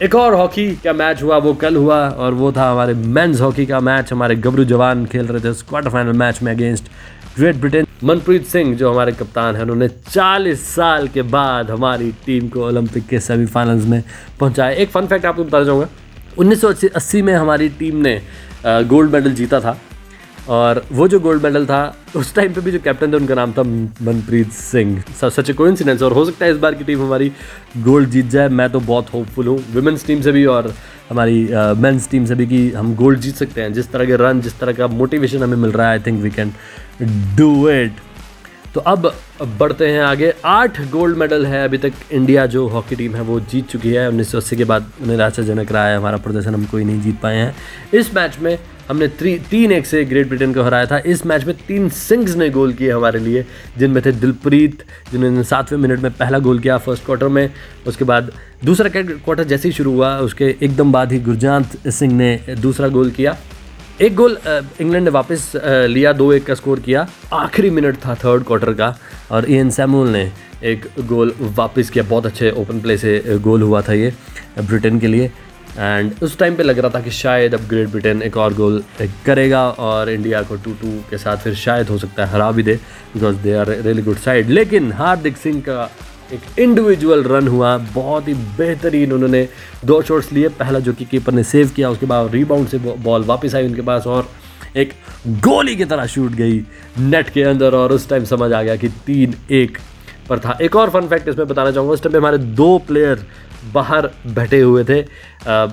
एक 0.00 0.14
और 0.14 0.34
हॉकी 0.34 0.66
का 0.84 0.92
मैच 0.92 1.22
हुआ, 1.22 1.36
वो 1.36 1.52
कल 1.54 1.76
हुआ 1.76 1.96
और 2.08 2.34
वो 2.34 2.50
था 2.52 2.70
हमारे 2.70 2.92
मेंस 2.94 3.40
हॉकी 3.40 3.64
का 3.66 3.80
मैच। 3.80 4.12
हमारे 4.12 4.34
गबरू 4.36 4.64
जवान 4.64 5.04
खेल 5.06 5.26
रहे 5.26 5.40
थे 5.40 5.52
क्वार्टर 5.68 5.90
फाइनल 5.90 6.12
मैच 6.12 6.40
में 6.42 6.50
against 6.52 6.84
Great 7.36 7.56
Britain 7.56 7.86
Manpreet 8.04 8.46
Singh, 8.46 8.74
जो 8.76 8.92
हमारे 8.92 9.12
कप्तान 9.12 9.56
हैं, 9.56 9.62
उन्होंने 9.62 9.88
40 9.88 10.64
साल 10.66 11.08
के 11.08 11.22
बाद 11.22 11.70
हमारी 11.70 12.10
टीम 12.26 12.48
को 12.48 12.64
ओलंपिक 12.66 13.06
के 13.08 13.20
सेमीफाइनल्स 13.20 13.84
में 13.86 14.02
पहुँचाया। 14.40 14.70
एक 14.72 14.90
फन 14.90 15.06
फैक्ट 15.06 15.26
आपको 15.26 15.44
बताना 15.44 15.64
चाहूँगा, 15.64 15.88
उन्नीस 16.38 17.14
में 17.16 17.34
हमारी 17.34 17.68
टीम 17.68 17.96
ने 17.98 18.20
गोल्ड 18.66 19.12
मेडल 19.12 19.34
जीता 19.34 19.60
था। 19.60 19.78
और 20.50 20.82
वो 20.92 21.06
जो 21.08 21.18
गोल्ड 21.20 21.42
मेडल 21.42 21.66
था, 21.66 21.96
उस 22.16 22.34
टाइम 22.34 22.52
पे 22.52 22.60
भी 22.60 22.70
जो 22.72 22.78
कैप्टन 22.84 23.12
थे, 23.12 23.16
उनका 23.16 23.34
नाम 23.34 23.52
था 23.52 23.62
Manpreet 23.62 24.52
Singh. 24.52 25.02
Such 25.20 25.50
a 25.50 25.52
coincidence 25.54 26.02
और 26.02 26.12
हो 26.12 26.24
सकता 26.24 26.44
है 26.44 26.52
इस 26.52 26.58
बार 26.58 26.74
की 26.74 26.84
टीम 26.84 27.02
हमारी 27.02 27.32
गोल्ड 27.78 28.10
जीत 28.10 28.26
जाए। 28.28 28.48
मैं 28.50 28.68
तो 28.70 28.80
बहुत 28.82 29.12
होपफुल 29.14 29.46
हूँ। 29.48 29.58
वुमेंस 29.74 30.06
टीम 30.06 30.22
से 30.22 30.32
भी 30.32 30.44
और 30.48 30.72
हमारी 31.10 31.48
मेंस 31.78 32.08
टीम 32.10 32.24
से 32.26 32.34
भी 32.34 32.46
कि 32.46 32.70
हम 32.72 32.94
गोल्ड 32.96 33.20
जीत 33.20 33.34
सकते 33.36 33.60
हैं। 33.60 33.72
जिस 33.72 33.90
तरह 33.92 34.06
के 34.06 34.16
रन 34.16 34.40
जिस 34.40 34.58
तरह 34.60 34.72
का 34.72 34.86
मोटिवेशन 34.88 35.42
हमें 35.42 35.56
मिल 35.56 35.70
रहा 35.72 35.86
है 35.86 35.92
I 35.92 36.04
think 36.06 36.22
we 36.22 36.30
can 36.30 36.52
do 37.36 37.68
it 37.70 37.92
तो 38.74 38.80
अब 38.80 39.12
बढ़ते 39.58 39.86
हैं 39.88 40.02
आगे। 40.02 40.32
आठ 40.46 40.80
गोल्ड 40.90 41.16
मेडल 41.18 41.46
है 41.46 41.62
अभी 41.64 41.78
तक 41.78 41.92
इंडिया 42.12 42.44
जो 42.46 42.66
हॉकी 42.68 42.96
टीम 42.96 43.14
है, 43.14 43.22
वो 43.22 43.38
जीत 43.42 43.68
चुकी 43.68 43.92
है। 43.92 44.08
उन्नीस 44.08 44.30
सौ 44.32 44.38
अस्सी 44.38 44.56
के 44.56 44.64
बाद 44.64 44.90
निराशाजनक 45.06 45.72
रहा 45.72 45.86
है 45.86 45.96
हमारा 45.96 46.16
प्रदर्शन 46.18 46.54
हम 46.54 46.64
कोई 46.64 46.84
नहीं 46.84 47.00
जीत 47.02 47.20
पाए 47.22 47.36
हैं। 47.36 47.54
इस 47.94 48.14
मैच 48.14 48.38
में 48.40 48.58
हमने 48.90 49.06
त्री 49.08 49.34
तीन 49.50 49.72
एक 49.72 49.86
से 49.86 50.04
ग्रेट 50.04 50.28
ब्रिटेन 50.28 50.54
को 50.54 50.62
हराया 50.62 50.86
था। 50.86 50.98
इस 51.06 51.24
मैच 51.26 51.44
में 51.46 51.54
तीन 51.66 51.88
सिंग्स 51.88 52.34
ने 52.36 52.48
गोल 52.50 52.72
किए 52.72 52.90
हमारे 52.90 53.18
लिए, 53.18 53.44
जिनमें 53.78 54.02
थे 54.06 54.12
दिलप्रीत, 54.12 54.82
जिन्होंने 55.12 55.42
सातवें 55.44 55.78
मिनट 55.78 56.00
में 56.00 56.10
पहला 56.12 56.38
गोल 56.38 56.58
किया 56.58 56.78
फ़र्स्ट 56.78 57.04
क्वार्टर 57.04 57.28
में। 57.28 57.50
उसके 57.86 58.04
बाद 58.04 58.32
दूसरा 58.64 58.90
क्वार्टर 58.94 59.44
जैसे 59.44 59.68
ही 59.68 59.72
शुरू 59.74 59.92
हुआ, 59.92 60.16
उसके 60.18 60.44
एकदम 60.52 60.92
बाद 60.92 61.12
ही 61.12 61.18
गुरजांत 61.20 61.88
सिंह 61.88 62.14
ने 62.14 62.38
दूसरा 62.60 62.88
गोल 62.88 63.10
किया। 63.10 63.36
एक 64.00 64.14
गोल 64.16 64.36
इंग्लैंड 64.46 65.04
ने 65.04 65.10
वापस 65.10 65.52
लिया, 65.64 66.12
दो 66.12 66.32
एक 66.32 66.44
का 66.44 66.54
स्कोर 66.54 66.80
किया। 66.80 67.06
आखिरी 67.32 67.70
मिनट 67.70 67.96
था 67.96 68.14
थर्ड 68.14 68.44
क्वार्टर 68.44 68.72
का, 68.72 68.96
और 69.30 69.50
एन 69.50 69.70
सैमुअल 69.70 70.08
ने 70.08 70.30
एक 70.64 70.86
गोल 71.08 71.32
वापस 71.40 71.90
किया। 71.90 72.04
बहुत 72.04 72.26
अच्छे 72.26 72.50
ओपन 72.52 72.80
प्ले 72.80 72.96
से 72.98 73.38
गोल 73.38 73.62
हुआ 73.62 73.82
था 73.82 73.92
ये 73.92 74.12
ब्रिटेन 74.60 74.98
के 75.00 75.06
लिए। 75.06 75.30
एंड 75.78 76.12
उस 76.22 76.36
टाइम 76.38 76.56
पे 76.56 76.62
लग 76.62 76.78
रहा 76.78 76.90
था 76.94 77.00
कि 77.00 77.10
शायद 77.10 77.54
अब 77.54 77.66
ग्रेट 77.68 77.88
ब्रिटेन 77.88 78.22
एक 78.22 78.36
और 78.36 78.54
गोल 78.54 78.82
करेगा 79.26 79.68
और 79.70 80.10
इंडिया 80.10 80.42
को 80.42 80.56
टू 80.56 80.72
टू 80.80 80.88
के 81.10 81.18
साथ 81.18 81.36
फिर 81.36 81.54
शायद 81.56 81.88
हो 81.88 81.98
सकता 81.98 82.24
है 82.24 82.32
हरा 82.32 82.50
भी 82.52 82.62
दे 82.62 82.74
because 83.14 83.36
they 83.38 83.52
are 83.54 83.68
really 83.68 84.02
good 84.02 84.18
side 84.18 84.48
लेकिन 84.50 84.92
हार्दिक 84.92 85.36
सिंह 85.36 85.60
का 85.60 85.90
एक 86.32 86.58
इंडिविजुअल 86.58 87.22
रन 87.22 87.48
हुआ, 87.48 87.76
बहुत 87.94 88.28
ही 88.28 88.34
बेहतरीन 88.34 89.12
उन्होंने 89.12 89.48
दो 89.84 90.00
शॉट्स 90.02 90.32
लिए। 90.32 90.48
पहला 90.48 90.78
जो 90.78 90.92
कि 90.92 91.04
कीपर 91.04 91.32
ने 91.32 91.44
सेव 91.44 91.70
किया, 91.76 91.90
उसके 91.90 92.06
बाद 92.06 92.34
रिबाउंड 92.34 92.68
से 92.68 92.78
बॉल 92.78 93.24
वापस 93.24 93.54
आई 93.54 93.66
उनके 93.66 93.82
पास 93.82 94.06
और 94.06 94.28
एक 94.76 94.92
गोली 95.26 95.74
की 95.76 95.84
तरह 95.84 96.06
शूट 96.06 96.32
गई 96.32 96.60
नेट 97.00 97.28
के 97.28 97.42
अंदर 97.42 97.74
और 97.74 97.92
उस 97.92 98.08
टाइम 98.08 98.24
समझ 98.24 98.52
आ 98.52 98.62
गया 98.62 98.76
कि 98.76 98.88
तीन 99.06 99.34
एक 99.50 99.78
पर 100.28 100.38
था। 100.38 100.56
एक 100.62 100.76
और 100.76 100.90
फन 100.90 101.08
फैक्ट 101.08 101.28
इसमें 101.28 101.46
बताना 101.48 101.70
चाहूँगा, 101.70 101.92
उस 101.92 102.02
टाइम 102.02 102.12
पे 102.12 102.18
हमारे 102.18 102.38
दो 102.38 102.78
प्लेयर 102.78 103.26
बाहर 103.74 104.10
बैठे 104.28 104.60
हुए 104.60 104.84
थे। 104.84 105.00
आ, 105.00 105.66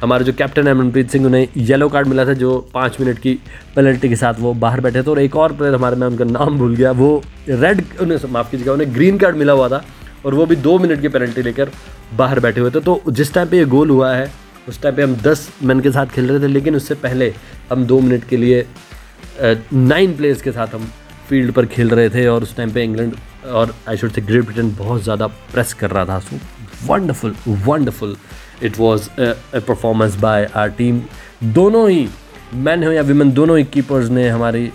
हमारे 0.00 0.24
जो 0.24 0.32
कैप्टन 0.32 0.68
है 0.68 0.74
मनप्रीत 0.74 1.10
सिंह 1.10 1.26
उन्हें 1.26 1.46
येलो 1.58 1.88
कार्ड 1.88 2.08
मिला 2.08 2.24
था 2.26 2.32
जो 2.34 2.58
पाँच 2.74 2.96
मिनट 3.00 3.18
की 3.18 3.32
पेनल्टी 3.76 4.08
के 4.08 4.16
साथ 4.16 4.40
वो 4.40 4.52
बाहर 4.56 4.80
बैठे 4.80 5.02
थे। 5.02 5.10
और 5.10 5.18
एक 5.20 5.36
और 5.36 5.52
प्लेयर 5.52 5.74
हमारे 5.74 5.96
मैं 5.96 6.06
उनका 6.06 6.24
नाम 6.24 6.58
भूल 6.58 6.74
गया 6.76 6.90
वो 6.92 7.10
रेड 7.48 7.82
उन्हें 8.00 8.18
माफ़ 8.32 8.50
कीजिएगा 8.50 8.72
उन्हें 8.72 8.94
ग्रीन 8.94 9.18
कार्ड 9.18 9.36
मिला 9.36 9.52
हुआ 9.52 9.68
था। 9.68 9.84
और 10.24 10.34
वो 10.34 10.46
भी 10.46 10.56
दो 10.58 10.78
मिनट 10.78 11.00
की 11.00 11.08
पेनल्टी 11.08 11.42
लेकर 11.42 11.70
बाहर 12.16 12.40
बैठे 12.40 12.60
हुए 12.60 12.70
थे। 12.70 12.80
तो 12.80 13.00
जिस 13.08 13.32
टाइम 13.34 13.48
पे 13.48 13.58
ये 13.58 13.64
गोल 13.66 13.90
हुआ 13.90 14.14
है 14.14 14.30
उस 14.68 14.80
टाइम 14.82 14.94
पे 14.96 15.02
हम 15.02 15.14
दस 15.22 15.48
मैन 15.62 15.80
के 15.80 15.90
साथ 15.92 16.06
खेल 16.14 16.30
रहे 16.30 16.40
थे 16.40 16.48
लेकिन 16.48 16.76
उससे 16.76 16.94
पहले 16.96 17.32
हम 17.70 17.84
दो 17.86 18.00
मिनट 18.00 18.24
के 18.28 18.36
लिए 18.36 18.66
नाइन 19.72 20.16
प्लेयर्स 20.16 20.42
के 20.42 20.52
साथ 20.52 20.74
हम 20.74 20.90
फ़ील्ड 21.28 21.52
पर 21.52 21.66
खेल 21.66 21.90
रहे 21.90 22.10
थे। 22.10 22.26
और 22.26 22.42
उस 22.42 22.56
टाइम 22.56 22.72
पे 22.72 22.84
इंग्लैंड 22.84 23.14
और 23.46 23.74
I 23.88 23.96
should 23.96 24.12
say 24.12 24.20
Great 24.22 24.44
Britain 24.44 24.74
बहुत 24.78 25.02
ज़्यादा 25.02 25.26
प्रेस 25.26 25.72
कर 25.74 25.90
रहा 25.90 26.04
था। 26.04 26.18
So 26.20 26.38
wonderful 26.86 27.34
wonderful 27.66 28.16
it 28.62 28.78
was 28.78 29.08
a 29.20 29.60
performance 29.60 30.16
by 30.18 30.48
our 30.56 30.68
team 30.78 31.00
दोनों 31.54 31.88
ही 31.90 32.06
मैन 32.54 32.84
हो 32.84 32.92
या 32.92 33.02
विमेन 33.02 33.32
दोनों 33.32 33.58
ही 33.58 33.64
कीपर्स 33.66 34.10
ने 34.10 34.28
हमारी 34.28 34.70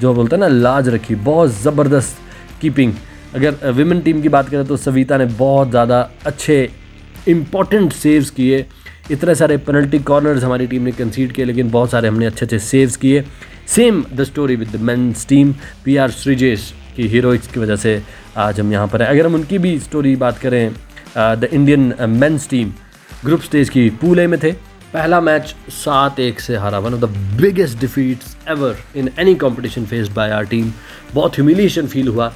जो 0.00 0.12
बोलते 0.14 0.36
हैं 0.36 0.40
ना, 0.40 0.48
लाज 0.48 0.88
रखी, 0.88 1.14
बहुत 1.14 1.50
ज़बरदस्त 1.52 2.16
कीपिंग 2.60 2.92
अगर 3.34 3.70
विमेन 3.72 4.00
टीम 4.00 4.20
की 4.22 4.28
बात 4.28 4.48
करें 4.48 4.64
तो 4.66 4.76
सविता 4.76 5.16
ने 5.18 5.24
बहुत 5.38 5.70
ज़्यादा 5.70 6.00
अच्छे 6.26 6.70
इंपॉर्टेंट 7.28 7.92
सेव्स 7.92 8.30
किए. 8.30 8.64
इतने 9.10 9.34
सारे 9.34 9.56
पेनल्टी 9.58 9.98
कॉर्नर्स 10.00 10.44
हमारी 10.44 10.66
टीम 10.66 10.82
ने 10.82 10.92
कंसीड 10.92 11.32
किए, 11.32 11.44
लेकिन 11.44 11.70
बहुत 11.70 11.90
सारे 11.90 12.08
हमने 12.08 12.26
अच्छे 12.26 12.44
अच्छे 12.46 12.58
सेव्स 12.60 12.96
किए. 12.96 13.24
Same 13.66 14.04
the 14.12 14.24
story 14.24 14.56
with 14.56 14.76
the 14.76 14.80
men's 14.82 15.26
team 15.28 15.52
P 15.84 15.96
R 15.96 16.10
Sreejesh 16.12 16.72
की 16.96 17.08
हीरोइक्स 17.08 17.46
की 17.46 17.60
वजह 17.60 17.76
से 17.76 18.02
आज 18.36 18.60
हम 18.60 18.72
यहाँ 18.72 18.88
पर 18.88 19.02
हैं. 19.02 19.08
अगर 19.08 19.26
हम 19.26 19.34
उनकी 19.34 19.58
भी 19.58 19.78
स्टोरी 19.80 20.14
बात 20.16 20.38
करें 20.38 20.70
the 21.16 21.48
Indian 21.52 21.94
men's 22.10 22.48
team 22.50 22.72
group 23.24 23.40
stage 23.42 23.68
की 23.68 23.88
पूले 23.92 24.26
में 24.26 24.38
थे। 24.42 24.52
पहला 24.92 25.20
मैच 25.20 25.54
सात 25.72 26.18
एक 26.20 26.40
से 26.40 26.56
हारा। 26.56 26.78
One 26.78 26.94
of 26.94 27.00
the 27.00 27.08
biggest 27.40 27.78
defeats 27.80 28.36
ever 28.48 28.76
in 28.96 29.10
any 29.18 29.34
competition 29.34 29.84
faced 29.86 30.12
by 30.14 30.30
our 30.30 30.44
team 30.46 30.72
बहुत 31.14 31.34
ह्यूमिलिएशन 31.34 31.86
फील 31.86 32.08
हुआ। 32.08 32.32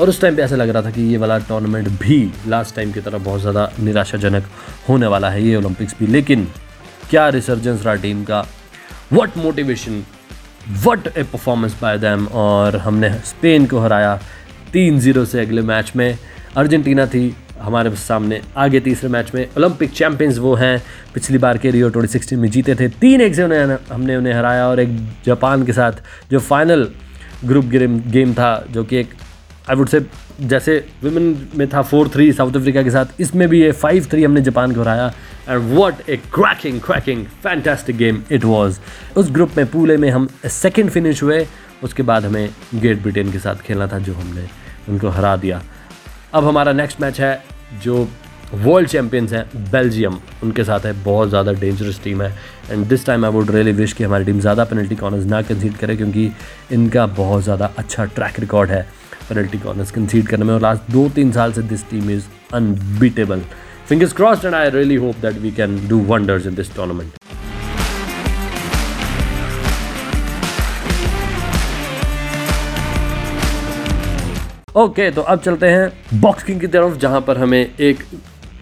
और 0.00 0.08
उस 0.08 0.20
टाइम 0.20 0.36
पे 0.36 0.42
ऐसा 0.42 0.56
लग 0.56 0.68
रहा 0.68 0.82
था 0.82 0.90
कि 0.90 1.02
ये 1.02 1.16
वाला 1.16 1.38
टूर्नामेंट 1.48 1.88
भी 2.00 2.18
लास्ट 2.48 2.74
टाइम 2.76 2.92
की 2.92 3.00
तरह 3.00 3.18
बहुत 3.18 3.40
ज़्यादा 3.40 3.70
निराशाजनक 3.80 4.44
होने 4.88 5.06
वाला 5.06 5.30
है 5.30 5.42
ये 5.42 5.56
ओलंपिक्स 5.56 5.94
भी। 6.00 6.06
लेकिन 6.06 6.46
क्या 7.10 7.28
रिसर्जेंस 7.28 7.84
रहा 7.86 7.94
टीम 7.96 8.22
का? 8.24 8.46
What 9.12 9.36
motivation 9.36 10.02
what 10.84 11.06
a 11.08 11.22
performance 11.22 11.76
by 11.82 11.98
them 11.98 12.26
और 12.26 12.76
हमने 12.76 13.10
स्पेन 13.26 13.66
को 13.66 13.80
हराया 13.80 14.14
तीन 14.72 14.98
ज़ीरो 15.00 15.24
से 15.24 15.40
अगले 15.40 15.62
मैच 15.64 15.92
में। 15.96 16.18
अर्जेंटीना 16.56 17.06
थी 17.06 17.34
हमारे 17.60 17.94
सामने 17.96 18.40
आगे 18.56 18.80
तीसरे 18.80 19.08
मैच 19.10 19.30
में 19.34 19.46
ओलंपिक 19.48 19.90
चैंपियंस 19.92 20.38
वो 20.38 20.54
हैं। 20.54 20.82
पिछली 21.14 21.38
बार 21.38 21.58
के 21.58 21.70
रियो 21.70 21.88
ट्वेंटी 21.88 22.12
सिक्सटीन 22.12 22.38
में 22.38 22.50
जीते 22.50 22.74
थे। 22.74 22.88
तीन 22.90 23.20
एक 23.20 23.34
से 23.34 23.44
उन्हें 23.44 23.76
हमने 23.90 24.16
उन्हें 24.16 24.34
हराया 24.34 24.68
और 24.68 24.80
एक 24.80 24.96
जापान 25.26 25.64
के 25.66 25.72
साथ 25.72 26.02
जो 26.30 26.38
फाइनल 26.40 26.88
ग्रुप 27.44 27.64
गेम 27.66 28.00
गेम 28.10 28.32
था, 28.34 28.64
जो 28.70 28.84
कि 28.84 28.96
एक 28.96 29.14
आई 29.70 29.76
वुड 29.76 29.88
से 29.88 30.00
जैसे 30.40 30.74
विमेन 31.02 31.48
में 31.56 31.66
था 31.68 31.80
फोर 31.82 32.08
थ्री 32.08 32.32
साउथ 32.32 32.56
अफ्रीका 32.56 32.82
के 32.82 32.90
साथ, 32.90 33.20
इसमें 33.20 33.48
भी 33.48 33.60
ये 33.60 33.70
फाइव 33.72 34.06
थ्री 34.10 34.24
हमने 34.24 34.40
जापान 34.40 34.74
को 34.74 34.80
हराया। 34.80 35.12
And 35.48 35.74
what 35.74 36.08
a 36.08 36.16
cracking 36.34 36.80
cracking 36.80 37.24
fantastic 37.42 37.96
game 37.96 38.22
it 38.32 38.44
was 38.44 38.78
उस 39.16 39.30
ग्रुप 39.30 39.56
में 39.56 39.66
पूले 39.66 39.96
में 39.96 40.10
हम 40.10 40.28
सेकेंड 40.46 40.90
फिनिश 40.90 41.22
हुए, 41.22 41.46
उसके 41.82 42.02
बाद 42.02 42.24
हमें 42.24 42.48
ग्रेट 42.74 43.02
ब्रिटेन 43.02 43.32
के 43.32 43.38
साथ 43.38 43.62
खेलना 43.66 43.86
था, 43.86 43.98
जो 43.98 44.14
हमने 44.14 44.46
उनको 44.88 45.08
हरा 45.08 45.36
दिया। 45.36 45.62
अब 46.34 46.44
हमारा 46.44 46.72
नेक्स्ट 46.72 47.00
मैच 47.00 47.20
है 47.20 47.42
जो 47.82 47.96
वर्ल्ड 48.54 48.88
चैम्पियंस 48.88 49.32
हैं 49.32 49.70
बेल्जियम 49.70 50.18
उनके 50.42 50.64
साथ 50.64 50.80
है, 50.80 50.92
बहुत 51.04 51.28
ज़्यादा 51.28 51.52
डेंजरस 51.52 52.00
टीम 52.04 52.22
है। 52.22 52.32
And 52.70 52.84
this 52.88 53.06
time 53.06 53.24
I 53.24 53.30
would 53.32 53.50
really 53.50 53.72
wish 53.72 53.92
कि 53.92 54.04
हमारी 54.04 54.24
टीम 54.24 54.40
ज़्यादा 54.40 54.64
पेनल्टी 54.64 54.96
कॉर्नर्स 54.96 55.24
ना 55.26 55.40
कंसीड 55.42 55.76
करे, 55.76 55.96
क्योंकि 55.96 56.30
इनका 56.72 57.06
बहुत 57.06 57.42
ज़्यादा 57.44 57.70
अच्छा 57.78 58.04
ट्रैक 58.06 58.40
रिकॉर्ड 58.40 58.70
है 58.70 58.82
पेनल्टी 59.28 59.58
कॉर्नर्स 59.58 59.90
कंसीड 59.90 60.28
करने 60.28 60.44
में। 60.44 60.54
और 60.54 60.60
लास्ट 60.62 60.90
दो 60.92 61.08
तीन 61.14 61.32
साल 61.32 61.52
से 61.52 61.62
this 61.64 61.88
team 61.90 62.10
is 62.10 62.24
unbeatable 62.54 63.42
fingers 63.88 64.12
crossed 64.12 64.44
and 64.44 64.54
I 64.54 64.70
really 64.70 64.96
hope 64.96 65.16
that 65.22 65.38
we 65.38 65.50
can 65.52 65.86
do 65.88 66.00
wonders 66.06 66.46
in 66.46 66.54
this 66.54 66.74
tournament 66.76 67.37
okay 74.78 75.10
तो 75.10 75.22
अब 75.22 75.40
चलते 75.40 75.66
हैं 75.66 76.20
बॉक्सिंग 76.20 76.60
की 76.60 76.66
तरफ़, 76.66 76.96
जहाँ 76.96 77.20
पर 77.20 77.38
हमें 77.38 77.74
एक 77.80 78.02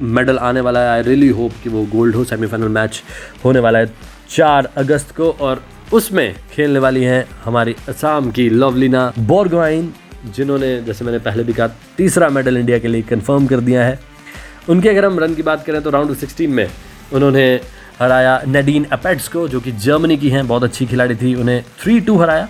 मेडल 0.00 0.38
आने 0.38 0.60
वाला 0.60 0.80
है। 0.80 0.88
आई 0.88 1.02
रियली 1.02 1.28
होप 1.28 1.52
कि 1.62 1.68
वो 1.68 1.84
गोल्ड 1.86 2.14
हो 2.14 2.24
सेमीफाइनल 2.24 2.68
मैच 2.68 3.02
होने 3.44 3.60
वाला 3.60 3.78
है 3.78 3.92
चार 4.30 4.70
अगस्त 4.76 5.14
को, 5.16 5.30
और 5.30 5.62
उसमें 5.92 6.34
खेलने 6.52 6.78
वाली 6.78 7.02
हैं 7.04 7.26
हमारी 7.44 7.76
असम 7.88 8.30
की 8.30 8.48
लवलीना 8.50 9.12
बोरगवाइन 9.18 9.92
जिन्होंने, 10.26 10.80
जैसे 10.82 11.04
मैंने 11.04 11.18
पहले 11.18 11.44
भी 11.44 11.52
कहा, 11.52 11.68
तीसरा 11.96 12.28
मेडल 12.28 12.56
इंडिया 12.56 12.78
के 12.78 12.88
लिए 12.88 13.02
कंफर्म 13.02 13.46
कर 13.46 13.60
दिया 13.60 13.84
है। 13.84 13.98
उनके 14.68 14.88
अगर 14.88 15.04
हम 15.04 15.18
रन 15.20 15.34
की 15.34 15.42
बात 15.42 15.64
करें 15.64 15.82
तो 15.82 15.90
राउंड 15.90 16.16
सिक्सटीन 16.16 16.50
में 16.50 16.68
उन्होंने 17.12 17.48
हराया 18.00 18.42
नडीन 18.48 18.84
अपेट्स 18.92 19.28
को, 19.28 19.48
जो 19.48 19.60
कि 19.60 19.72
जर्मनी 19.72 20.16
की 20.16 20.30
हैं, 20.30 20.46
बहुत 20.48 20.64
अच्छी 20.64 20.86
खिलाड़ी 20.86 21.14
थी, 21.14 21.34
उन्हें 21.34 21.62
थ्री 21.80 22.00
टू 22.00 22.18
हराया। 22.18 22.48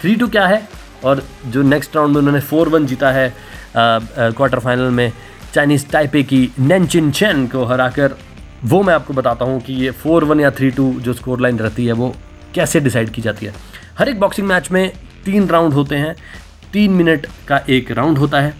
थ्री 0.00 0.16
टू 0.16 0.28
क्या 0.28 0.46
है? 0.46 0.66
और 1.04 1.22
जो 1.46 1.62
नेक्स्ट 1.62 1.96
राउंड 1.96 2.12
में 2.12 2.18
उन्होंने 2.18 2.40
फोर 2.42 2.68
वन 2.68 2.86
जीता 2.86 3.10
है 3.10 3.32
क्वार्टर 3.76 4.58
फाइनल 4.58 4.90
में 4.90 5.12
चाइनीज़ 5.54 5.86
टाइपे 5.90 6.22
की 6.22 6.48
नेंचिन 6.58 7.10
चेन 7.10 7.46
को 7.46 7.64
हराकर, 7.64 8.16
वो 8.64 8.82
मैं 8.82 8.94
आपको 8.94 9.14
बताता 9.14 9.44
हूँ 9.44 9.60
कि 9.60 9.72
ये 9.74 9.90
फोर 9.92 10.24
वन 10.24 10.40
या 10.40 10.50
थ्री 10.50 10.70
टू 10.70 10.92
जो 11.00 11.12
स्कोर 11.12 11.40
लाइन 11.40 11.58
रहती 11.58 11.86
है, 11.86 11.92
वो 11.92 12.14
कैसे 12.54 12.80
डिसाइड 12.80 13.10
की 13.10 13.22
जाती 13.22 13.46
है। 13.46 13.54
हर 13.98 14.08
एक 14.08 14.20
बॉक्सिंग 14.20 14.48
मैच 14.48 14.70
में 14.70 14.92
तीन 15.24 15.48
राउंड 15.48 15.74
होते 15.74 15.96
हैं, 15.96 16.14
तीन 16.72 16.92
मिनट 16.92 17.26
का 17.48 17.60
एक 17.68 17.90
राउंड 17.92 18.18
होता 18.18 18.40
है। 18.40 18.54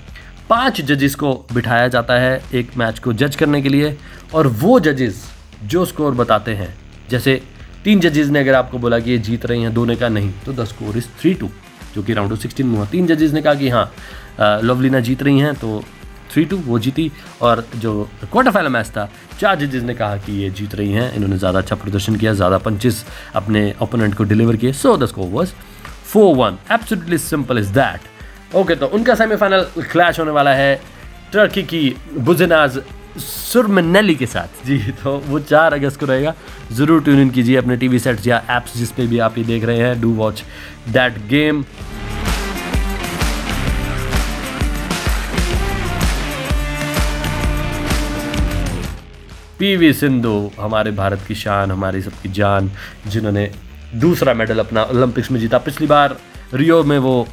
पाँच 0.50 0.80
जजेस 0.82 1.14
को 1.14 1.32
बिठाया 1.52 1.88
जाता 1.88 2.14
है 2.14 2.40
एक 2.54 2.76
मैच 2.76 2.98
को 2.98 3.12
जज 3.12 3.36
करने 3.36 3.62
के 3.62 3.68
लिए 3.68 3.96
और 4.34 4.46
वो 4.46 4.78
जजेस 4.80 5.24
जो 5.64 5.84
स्कोर 5.84 6.14
बताते 6.14 6.54
हैं, 6.54 6.74
जैसे 7.10 7.40
तीन 7.84 8.00
जजेस 8.00 8.28
ने 8.28 8.40
अगर 8.40 8.54
आपको 8.54 8.78
बोला 8.78 8.98
कि 8.98 9.10
ये 9.10 9.18
जीत 9.18 9.46
रही 9.46 9.62
हैं, 9.62 9.72
दोनों 9.74 9.96
का 9.96 10.08
नहीं 10.08 10.32
तो 10.46 10.52
the 10.52 10.64
score 10.66 10.96
is 10.98 11.06
three 11.20 11.34
two 11.34 11.48
जो 11.98 12.02
कि 12.02 12.14
राउंड 12.14 12.32
ऑफ़ 12.32 12.40
सिक्सटीन 12.40 12.66
में 12.66 12.76
हुआ। 12.76 12.86
तीन 12.86 13.06
जजेस 13.06 13.32
ने 13.32 13.42
कहा 13.42 13.54
कि 13.54 13.68
हाँ 13.68 14.60
लवलीना 14.62 15.00
जीत 15.02 15.22
रही 15.22 15.38
हैं 15.40 15.54
तो 15.56 15.82
थ्री 16.32 16.44
टू 16.44 16.56
वो 16.64 16.78
जीती। 16.78 17.10
और 17.42 17.64
जो 17.76 17.92
क्वार्टर 18.22 18.50
फाइनल 18.50 18.68
मैच 18.68 18.86
था, 18.88 19.08
चार 19.40 19.56
जजेज 19.58 19.84
ने 19.84 19.94
कहा 19.94 20.16
कि 20.18 20.32
ये 20.34 20.50
जीत 20.50 20.74
रही 20.74 20.92
हैं। 20.92 21.12
इन्होंने 21.14 21.38
ज़्यादा 21.38 21.58
अच्छा 21.58 21.76
प्रदर्शन 21.76 22.16
किया, 22.16 22.32
ज़्यादा 22.34 22.58
पंचेस 22.60 23.04
अपने 23.34 23.62
ओपोनेंट 23.82 24.14
को 24.14 24.24
डिलीवर 24.24 24.56
किए। 24.56 24.72
So 24.74 24.96
the 24.96 25.06
score 25.06 25.28
was 25.30 25.52
four 26.04 26.36
one 26.36 26.58
absolutely 26.72 27.18
simple 27.20 27.58
is 27.58 27.72
that 27.72 28.56
okay 28.56 28.74
तो 28.74 28.86
उनका 28.88 29.14
सेमीफाइनल 29.14 29.66
क्लैश 29.82 30.18
होने 30.20 30.30
वाला 30.30 30.54
है। 30.54 30.74
टर्की 31.32 31.62
की 31.64 31.96
बुजनाज 32.18 32.78
सुरमनली 33.18 34.14
के 34.14 34.26
साथ। 34.26 34.66
जी 34.66 34.78
तो 35.02 35.16
वो 35.26 35.38
चार 35.40 35.74
अगस्त 35.74 36.00
को 36.00 36.06
रहेगा। 36.06 36.34
ज़रूर 36.72 37.02
ट्यून 37.02 37.20
इन 37.20 37.30
कीजिए 37.30 37.56
अपने 37.56 37.76
टीवी 37.76 37.98
सेट्स 37.98 38.26
या 38.26 38.42
एप्स 38.50 38.76
जिस 38.76 38.92
पे 38.92 39.06
भी 39.06 39.18
आप 39.18 39.38
ये 39.38 39.44
देख 39.44 39.64
रहे 39.64 39.78
हैं। 39.78 40.00
Do 40.00 40.12
watch 40.14 40.42
that 40.88 41.26
game 41.28 41.64
PV 49.58 49.92
Sindhu 49.92 50.50
हमारे 50.60 50.90
भारत 50.92 51.20
की 51.28 51.34
शान, 51.34 51.70
हमारी 51.70 52.00
सबकी 52.02 52.28
जान, 52.32 52.70
जिन्होंने 53.06 53.50
दूसरा 53.94 54.34
मेडल 54.34 54.58
अपना 54.58 54.82
ओलंपिक्स 54.84 55.30
में 55.30 55.38
जीता। 55.40 55.58
पिछली 55.58 55.86
बार 55.86 56.16
रियो 56.54 56.82
में 56.84 56.98
वो 56.98 57.26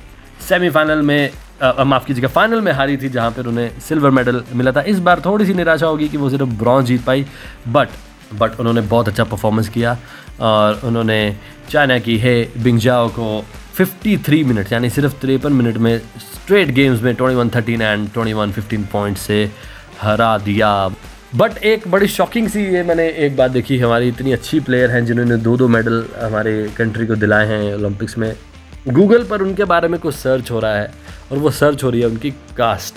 सेमीफाइनल 0.48 1.02
में 1.02 1.32
माफ़ 1.62 2.06
कीजिएगा 2.06 2.28
फाइनल 2.28 2.62
में 2.62 2.72
हारी 2.72 2.98
थी 2.98 3.10
जहाँ 3.10 3.32
पर 3.32 3.48
उन्हें 3.48 3.80
सिल्वर 3.80 4.10
मेडल 4.10 4.44
मिला 4.54 4.72
था। 4.72 4.82
इस 4.82 5.00
बार 5.00 5.22
थोड़ी 5.26 5.46
सी 5.46 5.54
निराशा 5.54 5.88
होगी 5.88 6.10
कि 6.10 6.18
वो 6.18 6.30
सिर्फ़ 6.30 6.50
ब्रॉन्ज 6.60 6.88
जीत 6.88 7.04
पाई 7.04 7.26
बट 7.68 7.89
बट 8.34 8.60
उन्होंने 8.60 8.82
बहुत 8.82 9.08
अच्छा 9.08 9.24
परफॉर्मेंस 9.24 9.70
किया 9.70 9.98
और 10.41 10.82
उन्होंने 10.84 11.36
चाइना 11.70 12.00
की 12.00 12.18
है 12.18 12.36
बिंगजाओ 12.63 13.08
को 13.10 13.44
53 13.80 14.44
मिनट 14.44 14.72
यानी 14.74 14.89
सिर्फ़ 14.89 15.13
तिरपन 15.13 15.54
मिनट 15.54 15.78
में 15.78 15.98
स्ट्रेट 16.00 16.70
गेम्स 16.70 17.02
में 17.02 17.13
21 17.15 17.50
13 17.50 17.82
एंड 17.82 18.10
21 18.10 18.52
15 18.52 18.86
पॉइंट 18.91 19.18
से 19.18 19.52
हरा 20.02 20.38
दिया। 20.38 20.72
बट 21.36 21.58
एक 21.58 21.88
बड़ी 21.88 22.08
शॉकिंग 22.08 22.48
सी 22.50 22.63
ये 22.65 22.84
मैंने 22.84 23.08
एक 23.08 23.36
बात 23.38 23.52
देखी, 23.52 23.78
हमारी 23.80 24.08
इतनी 24.08 24.32
अच्छी 24.32 24.60
प्लेयर 24.60 24.91
हैं 24.91 25.06
जिन्होंने 25.06 25.38
दो 25.38 25.56
दो 25.58 25.68
मेडल 25.68 26.06
हमारे 26.22 26.54
कंट्री 26.78 27.08
को 27.08 27.15
दिलाए 27.15 27.48
हैं 27.48 27.74
ओलंपिक्स 27.76 28.18
में। 28.18 28.36
गूगल 28.89 29.24
पर 29.24 29.41
उनके 29.41 29.63
बारे 29.63 29.88
में 29.88 30.00
कुछ 30.00 30.15
सर्च 30.15 30.52
हो 30.52 30.60
रहा 30.60 30.76
है 30.76 30.91
और 31.32 31.38
वो 31.38 31.52
सर्च 31.52 31.84
हो 31.84 31.89
रही 31.89 32.02
है 32.02 32.08
उनकी 32.08 32.32
caste 32.58 32.95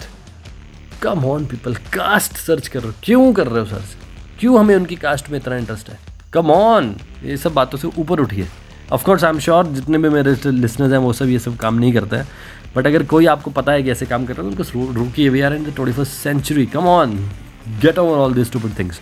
come 1.03 1.24
on 1.24 1.46
people 1.46 1.74
caste 1.74 2.37
search 2.37 2.68
कर 2.68 2.81
रहे 2.81 2.88
हो। 2.88 2.94
क्यों 3.03 3.33
कर 3.33 3.46
रहे 3.46 3.61
हो 3.61 3.66
सर्च 3.66 3.96
क्यों 4.40 4.59
हमें 4.61 4.74
उनकी 4.77 4.96
कास्ट 4.96 5.31
में 5.31 5.38
इतना 5.38 5.57
इंटरेस्ट 5.57 5.88
है? 5.88 5.98
कम 6.33 6.51
ऑन 6.51 6.96
ये 7.24 7.37
सब 7.37 7.55
बातों 7.55 7.79
से 7.79 7.88
ऊपर 7.98 8.20
उठिए। 8.20 8.46
ऑफकोर्स 8.92 9.24
आई 9.24 9.31
एम 9.31 9.38
श्योर 9.38 9.66
जितने 9.66 9.98
भी 9.98 10.09
मेरे 10.09 10.37
लिसनर्स 10.46 10.92
हैं, 10.92 10.98
वो 10.98 11.12
सब 11.12 11.29
ये 11.29 11.38
सब 11.38 11.57
काम 11.57 11.74
नहीं 11.74 11.92
करते 11.92 12.16
हैं। 12.16 12.29
बट 12.77 12.87
अगर 12.87 13.03
कोई 13.03 13.27
आपको 13.27 13.51
पता 13.51 13.72
है 13.72 13.83
कि 13.83 13.90
ऐसे 13.90 14.07
काम 14.07 14.27
कर 14.27 14.37
रहे 14.37 14.46
हैं 14.46 14.57
तो 14.57 14.79
उनको 14.79 14.92
रोकिए 14.92 15.29
we 15.29 15.40
are 15.40 15.55
in 15.55 15.64
the 15.64 15.74
twenty 15.74 15.92
first 15.92 16.12
century 16.12 16.66
come 16.66 16.87
on 16.87 17.31
get 17.68 17.98
over 17.98 18.18
all 18.18 18.35
these 18.35 18.51
stupid 18.53 18.74
things 18.81 18.96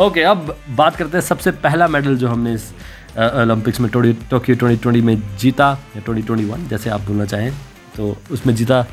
okay 0.00 0.20
okay, 0.20 0.30
अब 0.30 0.56
बात 0.70 0.96
करते 0.96 1.16
हैं 1.18 1.24
सबसे 1.24 1.50
पहला 1.50 1.88
मेडल 1.88 2.16
जो 2.16 2.28
हमने 2.28 2.54
इस 2.54 2.74
ओलंपिक्स 3.18 3.80
में 3.80 3.90
टोडी 3.90 4.12
टोक्यो 4.12 4.56
ट्वेंटी 4.56 4.82
ट्वेंटी 4.82 5.00
में 5.00 5.36
जीता 5.36 5.78
या 5.96 6.02
ट्वेंटी 6.02 6.22
ट्वेंटी 6.22 6.44
वन 6.44 6.68
जैसे 6.68 6.90
आप 6.90 7.00
बोलना 7.00 7.24
चाहें 7.24 7.52
तो 7.96 8.16
उसमें 8.30 8.54
जीता 8.54 8.86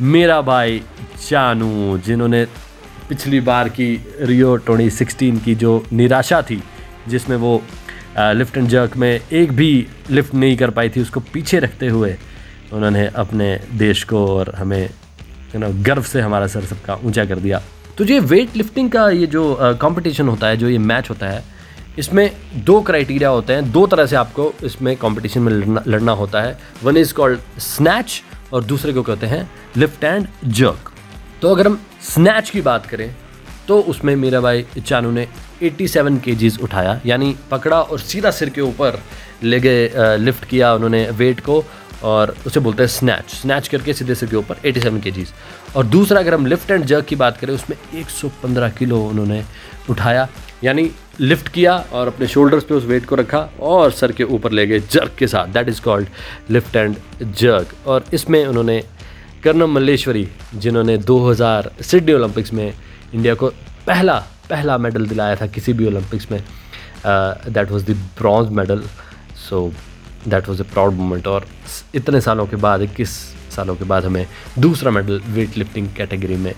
मेरा 0.00 0.40
भाई 0.40 0.82
चानू 1.28 1.98
जिन्होंने 1.98 2.44
पिछली 3.08 3.40
बार 3.40 3.68
की 3.68 4.06
रियो 4.20 4.58
2016 4.58 5.42
की 5.42 5.54
जो 5.54 5.84
निराशा 5.92 6.42
थी 6.42 6.62
जिसमें 7.08 7.36
वो 7.36 7.62
लिफ्ट 8.18 8.56
एंड 8.56 8.68
जर्क 8.68 8.96
में 8.96 9.20
एक 9.32 9.52
भी 9.52 9.86
लिफ्ट 10.10 10.34
नहीं 10.34 10.56
कर 10.56 10.70
पाई 10.70 10.88
थी 10.88 11.00
उसको 11.00 11.20
पीछे 11.20 11.58
रखते 11.58 11.88
हुए 11.88 12.16
उन्होंने 12.72 13.06
अपने 13.06 13.60
देश 13.72 14.04
को 14.04 14.26
और 14.26 14.54
हमें 14.54 14.90
यू 15.54 15.58
नो 15.58 15.68
गर्व 15.82 16.02
से 16.02 16.20
हमारा 16.20 16.46
सर 16.46 16.64
सबका 16.64 16.94
ऊँचा 16.94 17.24
कर 17.24 17.38
दिया। 17.38 17.62
तो 17.98 18.04
ये 18.04 18.18
वेट 18.20 18.56
लिफ्टिंग 18.56 18.90
का 18.90 19.08
ये 19.10 19.26
जो 19.26 19.56
कंपटीशन 19.80 20.28
होता 20.28 20.46
है, 20.46 20.56
जो 20.56 20.68
ये 20.68 20.78
मैच 20.80 21.10
होता 21.10 21.26
है, 21.26 21.42
इसमें 21.98 22.30
दो 22.64 22.80
क्राइटेरिया 22.82 23.28
होते 23.28 23.52
हैं। 23.52 23.70
दो 23.72 23.86
तरह 23.86 24.06
से 24.06 24.16
आपको 24.16 24.52
इसमें 24.64 24.94
कंपटीशन 24.96 25.40
में 25.40 25.52
लड़ना 25.52 25.82
लड़ना 25.86 26.12
होता 26.12 26.40
है। 26.42 26.58
वन 26.82 26.96
इज़ 26.96 27.12
कॉल्ड 27.14 27.40
स्नैच 27.60 28.22
और 28.52 28.64
दूसरे 28.64 28.92
को 28.92 29.02
कहते 29.02 29.26
हैं 29.26 29.48
लिफ्ट 29.76 30.04
एंड 30.04 30.26
जर्क 30.46 30.90
तो 31.42 31.50
अगर 31.50 31.66
हम 31.66 31.80
स्नैच 32.04 32.50
की 32.50 32.60
बात 32.60 32.86
करें 32.86 33.14
तो 33.68 33.80
उसमें 33.82 34.14
मेरा 34.16 34.40
भाई 34.40 34.64
चानू 34.78 35.10
ने 35.10 35.26
87 35.62 35.86
सेवन 35.88 36.20
उठाया। 36.62 37.00
यानी 37.06 37.34
पकड़ा 37.50 37.80
और 37.82 37.98
सीधा 38.00 38.30
सिर 38.30 38.48
के 38.48 38.60
ऊपर 38.60 38.98
ले 39.42 39.60
गए 39.60 40.16
लिफ्ट 40.18 40.44
किया 40.44 40.72
उन्होंने 40.74 41.08
वेट 41.12 41.40
को। 41.40 41.64
और 42.04 42.34
उसे 42.46 42.60
बोलते 42.60 42.82
हैं 42.82 42.88
स्नैच 42.90 43.30
स्नैच 43.30 43.68
करके 43.68 43.92
सीधे 43.94 44.14
के 44.26 44.36
ऊपर 44.36 44.56
87 44.64 44.82
सेवन 44.82 45.26
और 45.76 45.86
दूसरा, 45.86 46.20
अगर 46.20 46.34
हम 46.34 46.46
लिफ्ट 46.46 46.70
एंड 46.70 46.84
जर्क 46.84 47.04
की 47.06 47.16
बात 47.16 47.36
करें, 47.38 47.52
उसमें 47.54 47.76
115 47.94 48.70
किलो 48.78 49.00
उन्होंने 49.00 49.42
उठाया. 49.90 50.28
यानी 50.64 50.90
लिफ्ट 51.20 51.48
किया 51.48 51.76
और 51.92 52.06
अपने 52.06 52.26
शोल्डर्स 52.26 52.64
पे 52.64 52.74
उस 52.74 52.84
वेट 52.84 53.04
को 53.06 53.14
रखा 53.16 53.38
और 53.60 53.90
सर 53.92 54.12
के 54.12 54.24
ऊपर 54.24 54.52
ले 54.52 54.66
गए 54.66 54.80
जर्क 54.80 55.14
के 55.18 55.26
साथ. 55.26 55.46
That 55.48 55.68
is 55.68 55.80
called 55.82 56.08
lift 56.50 56.76
and 56.76 56.96
jerk 57.22 57.74
और 57.86 58.04
इसमें 58.14 58.44
उन्होंने 58.46 58.82
कर्नम 59.44 59.74
मल्लेश्वरी, 59.74 60.28
जिन्होंने 60.54 60.96
2000 61.00 61.70
सिडनी 61.82 62.12
ओलंपिक्स 62.12 62.52
में 62.52 62.72
इंडिया 63.14 63.34
को 63.34 63.48
पहला 63.86 64.22
पहला 64.50 64.76
मेडल 64.78 65.06
दिलाया 65.06 65.36
था 65.36 65.46
किसी 65.46 65.72
भी 65.72 65.86
ओलंपिक्स 65.86 66.30
में 66.30 66.40
that 67.06 67.70
was 67.70 67.84
the 67.84 67.96
bronze 68.18 68.50
medal 68.52 68.82
so 69.48 69.66
that 70.28 70.48
was 70.48 70.60
a 70.62 70.64
proud 70.72 70.94
moment 70.94 71.26
और 71.26 71.46
इतने 71.94 72.20
सालों 72.20 72.46
के 72.46 72.56
बाद, 72.56 72.82
इक्कीस 72.82 73.10
सालों 73.50 73.74
के 73.76 73.84
बाद 73.84 74.04
हमें 74.04 74.26
दूसरा 74.58 74.90
मेडल 74.90 75.20
वेट 75.28 75.56
लिफ्टिंग 75.58 75.88
कैटेगरी 75.96 76.36
में 76.36 76.54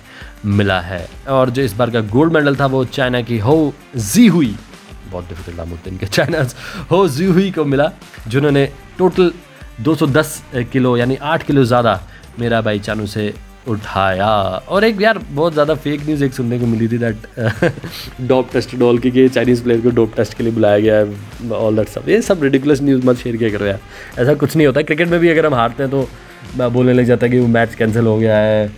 मिला 0.46 0.80
है। 0.80 1.06
और 1.28 1.50
जो 1.50 1.62
इस 1.62 1.72
बार 1.72 1.90
का 1.90 2.00
गोल्ड 2.12 2.32
मेडल 2.32 2.56
था, 2.56 2.66
वो 2.66 2.84
चाइना 2.86 3.22
की 3.22 3.38
हो 3.38 3.72
जी 3.96 4.26
हुई 4.26 4.54
बहुत 5.10 5.28
डिफ़िकल्ट 5.28 5.56
नाम 5.56 5.68
होते 5.70 5.90
इनके 5.90 6.06
चाइना 6.06 6.46
हो 6.90 7.06
जी 7.08 7.26
हुई 7.26 7.50
को 7.50 7.64
मिला, 7.64 7.90
जिन्होंने 8.28 8.66
टोटल 8.98 9.32
210 9.84 10.40
किलो, 10.72 10.96
यानी 10.96 11.16
8 11.24 11.42
किलो 11.42 11.64
ज़्यादा 11.64 12.00
मेरा 12.38 12.60
भाई 12.60 12.78
चानू 12.78 13.06
से 13.06 13.34
उठाया। 13.68 14.28
और 14.68 14.84
एक 14.84 15.00
यार 15.02 15.18
बहुत 15.30 15.52
ज़्यादा 15.52 15.74
फेक 15.74 16.04
न्यूज़ 16.06 16.24
एक 16.24 16.32
सुनने 16.34 16.58
को 16.58 16.66
मिली 16.66 16.88
थी 16.88 16.98
दैट 16.98 17.70
डॉप 18.28 18.52
टेस्ट 18.52 18.74
डॉल 18.78 18.98
की 18.98 19.28
चाइनीज़ 19.28 19.62
प्लेयर 19.64 19.80
को 19.80 19.90
डॉप 19.96 20.14
टेस्ट 20.16 20.34
के 20.34 20.44
लिए 20.44 20.52
बुलाया 20.52 20.78
गया 20.78 20.98
है 20.98 21.50
ऑल 21.52 21.76
दैट 21.76 21.88
सब 21.88 22.08
ये 22.08 22.20
सब 22.22 22.42
रेडिकुलस 22.42 22.82
न्यूज़ 22.82 23.06
मत 23.06 23.16
शेयर 23.16 23.36
किया 23.36 23.50
करो 23.50 23.66
यार। 23.66 23.80
ऐसा 24.18 24.34
कुछ 24.34 24.56
नहीं 24.56 24.66
होता। 24.66 24.82
क्रिकेट 24.82 25.08
में 25.08 25.18
भी 25.20 25.28
अगर 25.28 25.46
हम 25.46 25.54
हारते 25.54 25.82
हैं 25.82 25.90
तो 25.90 26.08
बोलने 26.70 26.92
लग 26.92 27.04
जाता 27.04 27.26
है 27.26 27.32
कि 27.32 27.38
वो 27.38 27.46
मैच 27.48 27.74
कैंसिल 27.74 28.06
हो 28.06 28.16
गया 28.18 28.36
है। 28.36 28.68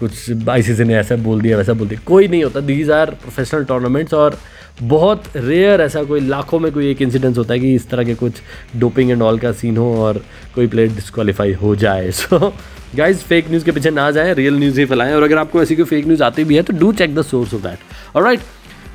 कुछ 0.00 0.48
आई 0.48 0.62
ने 0.80 0.94
ऐसा 0.96 1.16
बोल 1.16 1.40
दिया, 1.40 1.56
वैसा 1.56 1.72
बोल 1.72 1.88
दिया। 1.88 2.00
कोई 2.06 2.28
नहीं 2.28 2.42
होता। 2.44 2.60
दीज 2.60 2.90
आर 2.90 3.10
प्रोफेशनल 3.22 3.64
टूर्नामेंट्स 3.64 4.14
और 4.14 4.38
बहुत 4.82 5.24
रेयर 5.36 5.80
ऐसा 5.80 6.02
कोई, 6.04 6.20
लाखों 6.20 6.58
में 6.58 6.70
कोई 6.72 6.90
एक 6.90 7.02
इंसिडेंस 7.02 7.38
होता 7.38 7.54
है 7.54 7.60
कि 7.60 7.74
इस 7.74 7.88
तरह 7.90 8.04
के 8.04 8.14
कुछ 8.14 8.40
डोपिंग 8.76 9.10
एंड 9.10 9.22
ऑल 9.22 9.38
का 9.38 9.52
सीन 9.52 9.76
हो 9.76 9.94
और 10.04 10.22
कोई 10.54 10.66
प्लेयर 10.66 10.94
डिस्कालीफाई 10.94 11.52
हो 11.52 11.74
जाए। 11.76 12.10
सो 12.10 12.52
गाइज़ 12.96 13.18
फेक 13.18 13.48
न्यूज़ 13.50 13.64
के 13.64 13.72
पीछे 13.72 13.90
ना 13.90 14.10
जाए 14.10 14.34
रियल 14.34 14.58
न्यूज़ 14.58 14.80
ही 14.80 14.86
फैलाएँ 14.86 15.14
और 15.14 15.22
अगर 15.22 15.38
आपको 15.38 15.62
ऐसी 15.62 15.76
कोई 15.76 15.84
फेक 15.84 16.06
न्यूज़ 16.06 16.22
आती 16.22 16.44
भी 16.44 16.56
है 16.56 16.62
तो 16.62 16.72
do 16.72 16.92
check 16.92 17.14
the 17.14 17.22
source 17.22 17.54
of 17.54 17.62
that 17.62 18.16
और 18.16 18.22
राइट 18.22 18.40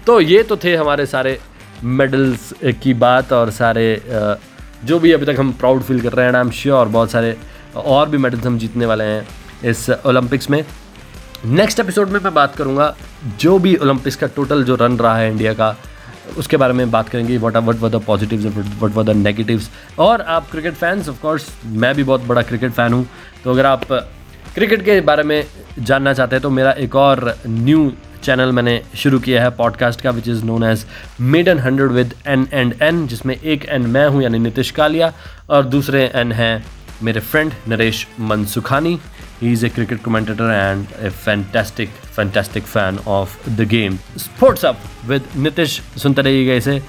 तो 0.07 0.19
ये 0.21 0.43
तो 0.43 0.57
थे 0.57 0.75
हमारे 0.75 1.05
सारे 1.05 1.37
मेडल्स 1.83 2.53
की 2.83 2.93
बात 2.93 3.33
और 3.33 3.51
सारे 3.51 4.01
जो 4.85 4.99
भी 4.99 5.11
अभी 5.11 5.25
तक 5.25 5.39
हम 5.39 5.51
प्राउड 5.51 5.81
फील 5.81 5.99
कर 6.01 6.13
रहे 6.13 6.25
हैं 6.25 6.33
आई 6.33 6.41
एम 6.41 6.51
श्योर 6.51 6.87
बहुत 6.87 7.11
सारे 7.11 7.35
और 7.75 8.09
भी 8.09 8.17
मेडल्स 8.17 8.45
हम 8.45 8.57
जीतने 8.57 8.85
वाले 8.85 9.03
हैं 9.03 9.27
इस 9.65 9.89
ओलंपिक्स 9.89 10.49
में। 10.49 10.63
नेक्स्ट 11.45 11.79
एपिसोड 11.79 12.09
में 12.09 12.19
मैं 12.19 12.33
बात 12.33 12.55
करूँगा 12.55 12.95
जो 13.39 13.59
भी 13.59 13.75
ओलंपिक्स 13.75 14.15
का 14.15 14.27
टोटल 14.27 14.63
जो 14.63 14.75
रन 14.75 14.97
रहा 14.97 15.17
है 15.17 15.31
इंडिया 15.31 15.53
का, 15.53 15.77
उसके 16.37 16.57
बारे 16.57 16.73
में 16.73 16.91
बात 16.91 17.09
करेंगे 17.09 17.37
what 17.37 17.57
what 17.57 17.75
were 17.75 17.89
the 17.89 17.95
positives 17.95 18.45
what 18.81 18.91
were 18.91 19.03
the 19.03 19.09
negatives 19.09 19.69
और 19.99 20.21
आप 20.21 20.51
क्रिकेट 20.51 20.73
फैंस 20.73 21.09
ऑफ़ 21.09 21.21
कोर्स 21.21 21.49
मैं 21.65 21.95
भी 21.95 22.03
बहुत 22.03 22.21
बड़ा 22.21 22.41
क्रिकेट 22.41 22.71
फ़ैन 22.71 22.93
हूँ 22.93 23.07
तो 23.43 23.51
अगर 23.51 23.65
आप 23.65 23.83
क्रिकेट 24.55 24.85
के 24.85 25.01
बारे 25.01 25.23
में 25.23 25.45
जानना 25.79 26.13
चाहते 26.13 26.35
हैं 26.35 26.43
तो 26.43 26.49
मेरा 26.49 26.71
एक 26.71 26.95
और 26.95 27.37
न्यू 27.47 27.93
चैनल 28.23 28.51
मैंने 28.51 28.81
शुरू 28.95 29.19
किया 29.19 29.43
है 29.43 29.49
पॉडकास्ट 29.49 30.01
का 30.01 30.09
which 30.09 30.27
is 30.27 30.43
known 30.43 30.63
as 30.63 30.85
maiden 31.21 31.59
hundred 31.59 31.91
with 31.91 32.13
N 32.27 32.47
and 32.53 32.75
N 32.81 33.07
जिसमें 33.07 33.41
एक 33.41 33.65
एन 33.65 33.81
मैं 33.81 34.07
हूँ, 34.07 34.23
यानी 34.23 34.39
नितिश 34.39 34.71
कालिया 34.71 35.13
और 35.49 35.65
दूसरे 35.65 36.11
एन 36.15 36.31
हैं 36.31 36.65
मेरे 37.03 37.19
friend 37.19 37.53
Naresh 37.67 38.07
Mansukhani 38.19 38.99
he 39.41 39.51
is 39.53 39.65
a 39.65 39.69
cricket 39.69 40.01
commentator 40.03 40.51
and 40.53 40.85
a 40.99 41.09
fantastic, 41.25 41.87
fantastic 42.15 42.63
fan 42.63 42.99
of 43.07 43.49
the 43.49 43.67
game 43.69 43.97
sports 44.17 44.65
up 44.65 44.83
with 45.05 45.27
Nitish 45.37 45.81
सुनते 45.97 46.21
रहिएगा 46.21 46.53
इसे 46.53 46.81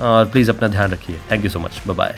और 0.00 0.26
प्लीज़ 0.26 0.50
अपना 0.50 0.68
ध्यान 0.68 0.90
रखिए। 0.90 1.20
Thank 1.30 1.44
you 1.44 1.50
so 1.50 1.58
much 1.58 1.82
bye 1.86 2.16